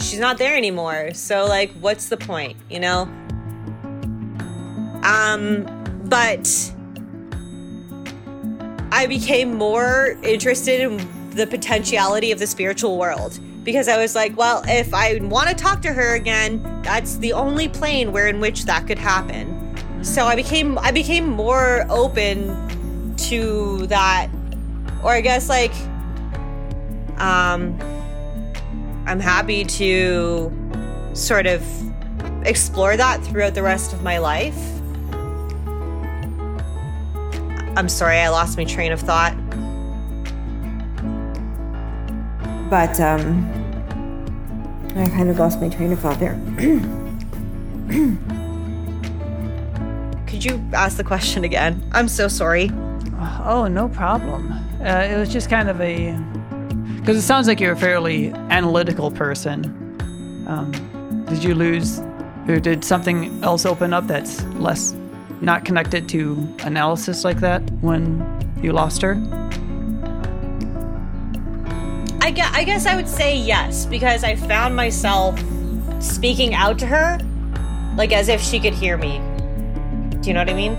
she's 0.00 0.20
not 0.20 0.36
there 0.36 0.54
anymore. 0.54 1.14
So 1.14 1.46
like, 1.46 1.72
what's 1.80 2.10
the 2.10 2.18
point? 2.18 2.58
You 2.68 2.80
know. 2.80 3.02
Um, 5.02 5.66
but 6.04 6.71
I 8.92 9.06
became 9.06 9.54
more 9.54 10.18
interested 10.22 10.80
in 10.82 11.30
the 11.30 11.46
potentiality 11.46 12.30
of 12.30 12.38
the 12.38 12.46
spiritual 12.46 12.98
world 12.98 13.40
because 13.64 13.88
I 13.88 13.96
was 13.96 14.14
like, 14.14 14.36
well, 14.36 14.62
if 14.66 14.92
I 14.92 15.18
want 15.22 15.48
to 15.48 15.54
talk 15.54 15.80
to 15.82 15.92
her 15.94 16.14
again, 16.14 16.82
that's 16.82 17.16
the 17.16 17.32
only 17.32 17.70
plane 17.70 18.12
where 18.12 18.28
in 18.28 18.38
which 18.38 18.66
that 18.66 18.86
could 18.86 18.98
happen. 18.98 20.04
So 20.04 20.26
I 20.26 20.36
became 20.36 20.78
I 20.78 20.90
became 20.90 21.26
more 21.26 21.86
open 21.88 23.16
to 23.16 23.86
that 23.86 24.28
or 25.02 25.12
I 25.12 25.22
guess 25.22 25.48
like 25.48 25.72
um 27.18 27.80
I'm 29.06 29.20
happy 29.20 29.64
to 29.64 30.52
sort 31.14 31.46
of 31.46 31.62
explore 32.44 32.98
that 32.98 33.24
throughout 33.24 33.54
the 33.54 33.62
rest 33.62 33.94
of 33.94 34.02
my 34.02 34.18
life. 34.18 34.81
I'm 37.82 37.88
sorry, 37.88 38.18
I 38.18 38.28
lost 38.28 38.56
my 38.56 38.62
train 38.62 38.92
of 38.92 39.00
thought. 39.00 39.34
But 42.70 43.00
um, 43.00 43.44
I 44.94 45.08
kind 45.08 45.28
of 45.28 45.40
lost 45.40 45.60
my 45.60 45.68
train 45.68 45.90
of 45.90 45.98
thought 45.98 46.20
there. 46.20 46.34
Could 50.28 50.44
you 50.44 50.64
ask 50.72 50.96
the 50.96 51.02
question 51.02 51.42
again? 51.42 51.82
I'm 51.90 52.06
so 52.06 52.28
sorry. 52.28 52.70
Oh, 53.44 53.66
no 53.68 53.88
problem. 53.88 54.52
Uh, 54.80 55.08
it 55.10 55.18
was 55.18 55.32
just 55.32 55.50
kind 55.50 55.68
of 55.68 55.80
a. 55.80 56.16
Because 57.00 57.16
it 57.16 57.22
sounds 57.22 57.48
like 57.48 57.58
you're 57.58 57.72
a 57.72 57.76
fairly 57.76 58.28
analytical 58.50 59.10
person. 59.10 59.64
Um, 60.46 60.70
did 61.28 61.42
you 61.42 61.56
lose, 61.56 61.98
or 62.46 62.60
did 62.60 62.84
something 62.84 63.42
else 63.42 63.66
open 63.66 63.92
up 63.92 64.06
that's 64.06 64.40
less, 64.54 64.94
not 65.42 65.64
connected 65.64 66.08
to 66.10 66.48
analysis 66.60 67.24
like 67.24 67.40
that 67.40 67.60
when 67.80 68.24
you 68.62 68.72
lost 68.72 69.02
her? 69.02 69.14
I 72.20 72.30
guess, 72.30 72.54
I 72.54 72.64
guess 72.64 72.86
I 72.86 72.94
would 72.94 73.08
say 73.08 73.36
yes 73.36 73.84
because 73.84 74.22
I 74.22 74.36
found 74.36 74.76
myself 74.76 75.42
speaking 76.00 76.54
out 76.54 76.78
to 76.78 76.86
her 76.86 77.18
like 77.96 78.12
as 78.12 78.28
if 78.28 78.40
she 78.40 78.60
could 78.60 78.74
hear 78.74 78.96
me. 78.96 79.18
Do 80.20 80.28
you 80.28 80.34
know 80.34 80.40
what 80.40 80.48
I 80.48 80.54
mean? 80.54 80.76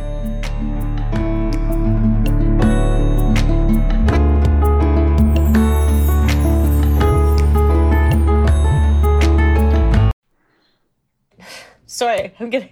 Sorry, 11.86 12.34
I'm 12.40 12.50
getting. 12.50 12.70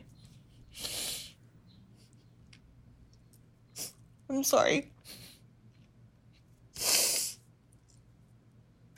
I'm 4.31 4.43
sorry. 4.43 4.91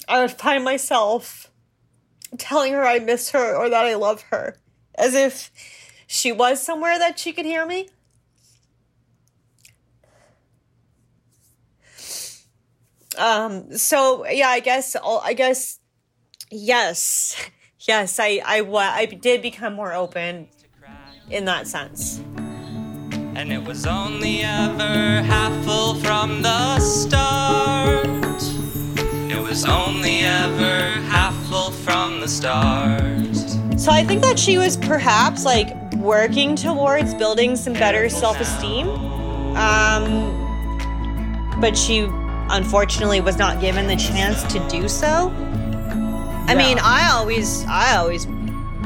I 0.07 0.21
would 0.21 0.31
find 0.31 0.63
myself 0.63 1.49
telling 2.37 2.73
her 2.73 2.83
I 2.83 2.99
miss 2.99 3.31
her 3.31 3.55
or 3.55 3.67
that 3.69 3.85
I 3.85 3.95
love 3.95 4.21
her 4.29 4.57
as 4.95 5.15
if 5.15 5.49
she 6.05 6.31
was 6.31 6.61
somewhere 6.61 6.99
that 6.99 7.17
she 7.17 7.31
could 7.31 7.45
hear 7.45 7.65
me. 7.65 7.89
Um 13.17 13.75
so 13.77 14.27
yeah, 14.27 14.49
I 14.49 14.59
guess 14.59 14.95
I 14.95 15.33
guess 15.33 15.79
yes. 16.51 17.35
Yes, 17.79 18.19
I 18.19 18.41
I 18.45 18.61
I 18.61 19.05
did 19.05 19.41
become 19.41 19.73
more 19.73 19.93
open 19.93 20.47
in 21.29 21.45
that 21.45 21.67
sense. 21.67 22.21
And 23.35 23.51
it 23.51 23.63
was 23.63 23.85
only 23.85 24.41
ever 24.41 25.21
half 25.23 25.65
full 25.65 25.95
from 25.95 26.41
the 26.41 26.79
start. 26.79 28.05
It 29.31 29.41
was 29.41 29.65
only 29.65 30.19
ever 30.19 31.01
half 31.09 31.35
full 31.47 31.71
from 31.71 32.19
the 32.21 32.27
start. 32.27 33.35
So 33.79 33.91
I 33.91 34.03
think 34.03 34.21
that 34.21 34.37
she 34.37 34.57
was 34.57 34.77
perhaps 34.77 35.45
like 35.45 35.75
working 35.95 36.55
towards 36.55 37.13
building 37.15 37.55
some 37.55 37.73
better 37.73 38.07
self-esteem. 38.07 38.87
Um 39.57 40.39
but 41.59 41.77
she 41.77 42.07
unfortunately 42.49 43.21
was 43.21 43.37
not 43.37 43.59
given 43.59 43.87
the 43.87 43.95
chance 43.95 44.43
to 44.53 44.59
do 44.69 44.87
so. 44.87 45.31
I 46.45 46.55
mean, 46.55 46.77
I 46.79 47.09
always 47.13 47.65
I 47.67 47.95
always 47.97 48.25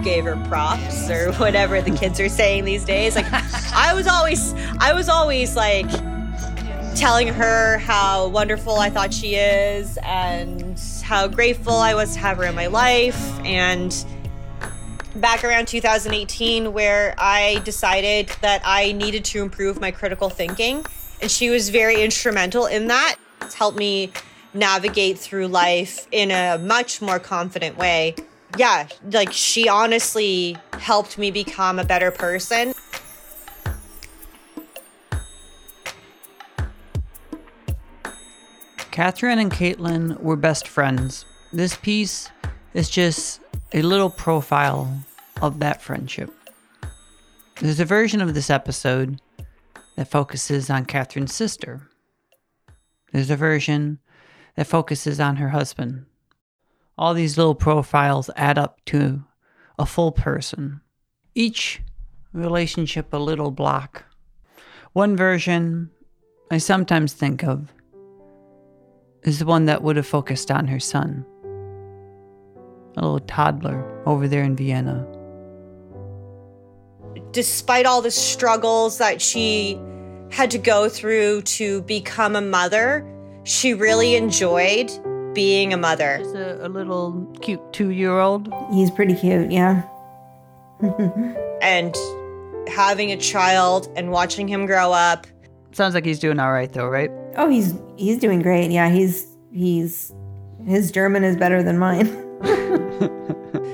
gave 0.04 0.26
her 0.26 0.36
props 0.48 1.10
or 1.10 1.34
whatever 1.34 1.82
the 1.82 1.92
kids 1.92 2.20
are 2.20 2.30
saying 2.30 2.66
these 2.66 2.86
days. 2.86 3.16
Like 3.16 3.28
I 3.74 3.94
was 3.94 4.08
always 4.08 4.54
I 4.80 4.94
was 4.94 5.10
always 5.10 5.56
like 5.56 5.90
telling 6.96 7.28
her 7.28 7.78
how 7.78 8.28
wonderful 8.30 8.78
I 8.78 8.90
thought 8.90 9.14
she 9.14 9.36
is 9.36 10.00
and 10.04 10.80
how 11.04 11.28
grateful 11.28 11.76
I 11.76 11.94
was 11.94 12.14
to 12.14 12.20
have 12.20 12.38
her 12.38 12.46
in 12.46 12.56
my 12.56 12.68
life 12.68 13.40
and 13.46 13.94
back 15.16 15.44
around 15.44 15.68
2018 15.68 16.74
where 16.74 17.14
I 17.18 17.62
decided 17.64 18.30
that 18.42 18.62
I 18.66 18.94
needed 18.94 19.26
to 19.26 19.42
improve 19.42 19.80
my 19.80 19.92
critical 19.92 20.30
thinking. 20.30 20.86
And 21.22 21.30
she 21.30 21.50
was 21.50 21.70
very 21.70 22.02
instrumental 22.02 22.66
in 22.66 22.88
that. 22.88 23.16
It's 23.42 23.54
helped 23.54 23.78
me 23.78 24.12
navigate 24.54 25.18
through 25.20 25.48
life 25.48 26.08
in 26.12 26.32
a 26.32 26.58
much 26.58 27.02
more 27.02 27.20
confident 27.20 27.78
way. 27.78 28.16
Yeah, 28.58 28.88
like 29.12 29.32
she 29.32 29.70
honestly 29.70 30.58
helped 30.74 31.20
me 31.20 31.30
become 31.30 31.78
a 31.78 31.84
better 31.84 32.10
person. 32.10 32.74
Katherine 38.90 39.38
and 39.38 39.52
Caitlin 39.52 40.20
were 40.22 40.36
best 40.36 40.68
friends. 40.68 41.24
This 41.54 41.78
piece 41.78 42.32
is 42.74 42.90
just 42.90 43.42
a 43.72 43.84
little 43.84 44.10
profile 44.10 45.04
of 45.40 45.60
that 45.60 45.84
friendship. 45.84 46.32
There's 47.60 47.80
a 47.80 47.86
version 47.86 48.22
of 48.22 48.34
this 48.34 48.50
episode 48.50 49.22
that 49.98 50.10
focuses 50.10 50.72
on 50.72 50.86
Katherine's 50.86 51.36
sister. 51.36 51.88
There's 53.12 53.30
a 53.30 53.36
version 53.36 54.00
that 54.56 54.66
focuses 54.66 55.20
on 55.20 55.36
her 55.36 55.50
husband. 55.50 56.07
All 56.98 57.14
these 57.14 57.38
little 57.38 57.56
profiles 57.56 58.30
add 58.36 58.58
up 58.58 58.84
to 58.86 59.24
a 59.78 59.86
full 59.86 60.12
person. 60.12 60.82
Each 61.36 61.80
relationship 62.34 63.14
a 63.14 63.18
little 63.18 63.52
block. 63.52 64.06
One 64.94 65.16
version 65.16 65.92
I 66.50 66.58
sometimes 66.58 67.14
think 67.14 67.44
of 67.44 67.72
is 69.24 69.40
the 69.40 69.46
one 69.46 69.66
that 69.66 69.84
would 69.84 69.96
have 69.96 70.08
focused 70.08 70.50
on 70.50 70.68
her 70.68 70.80
son, 70.80 71.26
a 72.96 73.02
little 73.02 73.20
toddler 73.20 74.02
over 74.08 74.28
there 74.28 74.44
in 74.44 74.56
Vienna. 74.56 75.06
Despite 77.32 77.86
all 77.86 78.02
the 78.02 78.10
struggles 78.10 78.98
that 78.98 79.22
she 79.22 79.80
had 80.32 80.50
to 80.52 80.58
go 80.58 80.90
through 80.90 81.44
to 81.44 81.84
become 81.84 82.36
a 82.36 82.42
mother, 82.42 83.06
she 83.44 83.74
really 83.74 84.16
enjoyed 84.16 84.90
being 85.38 85.72
a 85.72 85.78
mother. 85.78 86.18
It's 86.20 86.34
a, 86.34 86.66
a 86.66 86.68
little 86.68 87.32
cute 87.42 87.62
two 87.72 87.92
year 87.92 88.18
old. 88.18 88.52
He's 88.74 88.90
pretty 88.90 89.14
cute, 89.14 89.52
yeah. 89.52 89.84
and 91.62 91.96
having 92.68 93.12
a 93.12 93.18
child 93.18 93.88
and 93.96 94.10
watching 94.10 94.48
him 94.48 94.66
grow 94.66 94.92
up. 94.92 95.28
Sounds 95.74 95.94
like 95.94 96.06
he's 96.06 96.18
doing 96.18 96.40
all 96.40 96.52
right, 96.52 96.74
though, 96.74 96.88
right? 96.88 97.12
Oh, 97.36 97.50
he's 97.50 97.76
he's 97.98 98.18
doing 98.18 98.42
great. 98.42 98.72
Yeah, 98.72 98.90
he's 98.90 99.28
he's 99.54 100.12
his 100.66 100.90
German 100.92 101.24
is 101.24 101.38
better 101.38 101.62
than 101.62 101.78
mine. 101.78 102.08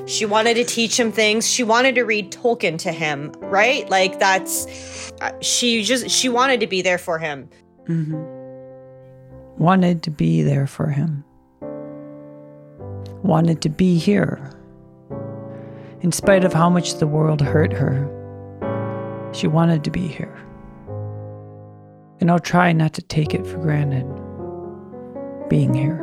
She 0.05 0.25
wanted 0.25 0.55
to 0.55 0.65
teach 0.65 0.99
him 0.99 1.13
things. 1.13 1.49
She 1.49 1.63
wanted 1.63 1.95
to 1.95 2.03
read 2.03 2.31
Tolkien 2.31 2.77
to 2.79 2.91
him, 2.91 3.31
right? 3.39 3.89
Like 3.89 4.19
that's 4.19 5.13
uh, 5.21 5.31
she 5.39 5.81
just 5.81 6.09
she 6.09 6.27
wanted 6.27 6.59
to 6.59 6.67
be 6.67 6.81
there 6.81 6.97
for 6.97 7.19
him. 7.19 7.49
Mm-hmm. 7.87 8.21
Wanted 9.63 10.03
to 10.03 10.11
be 10.11 10.41
there 10.41 10.67
for 10.67 10.87
him. 10.87 11.23
Wanted 13.23 13.61
to 13.61 13.69
be 13.69 13.97
here. 13.97 14.51
In 16.01 16.11
spite 16.11 16.43
of 16.43 16.51
how 16.53 16.69
much 16.69 16.95
the 16.95 17.07
world 17.07 17.41
hurt 17.41 17.71
her, 17.71 18.09
she 19.33 19.47
wanted 19.47 19.85
to 19.85 19.91
be 19.91 20.07
here. 20.07 20.37
And 22.19 22.29
I'll 22.29 22.39
try 22.39 22.73
not 22.73 22.93
to 22.93 23.01
take 23.01 23.33
it 23.33 23.47
for 23.47 23.57
granted 23.57 24.05
being 25.49 25.73
here. 25.73 26.02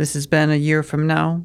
This 0.00 0.14
has 0.14 0.26
been 0.26 0.50
a 0.50 0.56
year 0.56 0.82
from 0.82 1.06
now. 1.06 1.44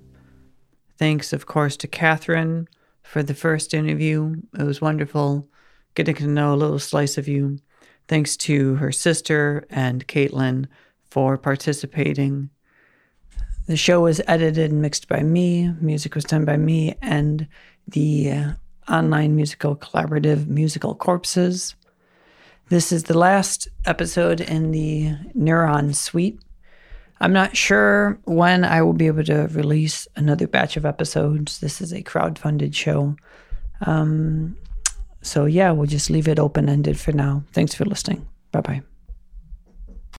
Thanks, 0.98 1.34
of 1.34 1.46
course, 1.46 1.76
to 1.76 1.90
Katherine 1.90 2.70
for 3.04 3.22
the 3.22 3.34
first 3.34 3.74
interview. 3.74 4.38
It 4.58 4.64
was 4.64 4.80
wonderful 4.80 5.50
getting 5.94 6.16
to 6.16 6.28
know 6.28 6.54
a 6.54 6.56
little 6.56 6.80
slice 6.80 7.18
of 7.18 7.28
you. 7.28 7.60
Thanks 8.08 8.38
to 8.38 8.76
her 8.76 8.94
sister 8.94 9.68
and 9.70 10.08
Caitlin 10.08 10.68
for 11.04 11.38
participating. 11.38 12.50
The 13.68 13.76
show 13.76 14.00
was 14.00 14.22
edited 14.26 14.72
and 14.72 14.82
mixed 14.82 15.10
by 15.10 15.22
me, 15.22 15.74
music 15.82 16.16
was 16.16 16.24
done 16.24 16.46
by 16.46 16.56
me, 16.56 16.96
and 17.02 17.50
the 17.90 18.32
uh, 18.32 18.52
online 18.90 19.36
musical 19.36 19.76
collaborative 19.76 20.48
Musical 20.48 20.96
Corpses. 20.96 21.76
This 22.70 22.94
is 22.94 23.04
the 23.04 23.18
last 23.18 23.68
episode 23.84 24.40
in 24.40 24.72
the 24.72 25.12
Neuron 25.38 25.94
Suite. 25.94 26.40
I'm 27.22 27.34
not 27.34 27.56
sure 27.56 28.20
when 28.26 28.66
I 28.66 28.82
will 28.82 28.94
be 28.94 29.08
able 29.08 29.24
to 29.24 29.48
release 29.52 30.08
another 30.16 30.48
batch 30.48 30.78
of 30.78 30.86
episodes. 30.86 31.60
This 31.60 31.82
is 31.82 31.94
a 31.94 32.02
crowd-funded 32.02 32.76
show. 32.76 33.16
Um, 33.82 34.58
So, 35.22 35.46
yeah, 35.46 35.72
we'll 35.72 35.88
just 35.88 36.10
leave 36.12 36.28
it 36.28 36.38
open 36.38 36.70
ended 36.70 37.00
for 37.00 37.12
now. 37.12 37.42
Thanks 37.52 37.74
for 37.74 37.84
listening. 37.86 38.28
Bye 38.52 38.62
bye. 38.62 38.95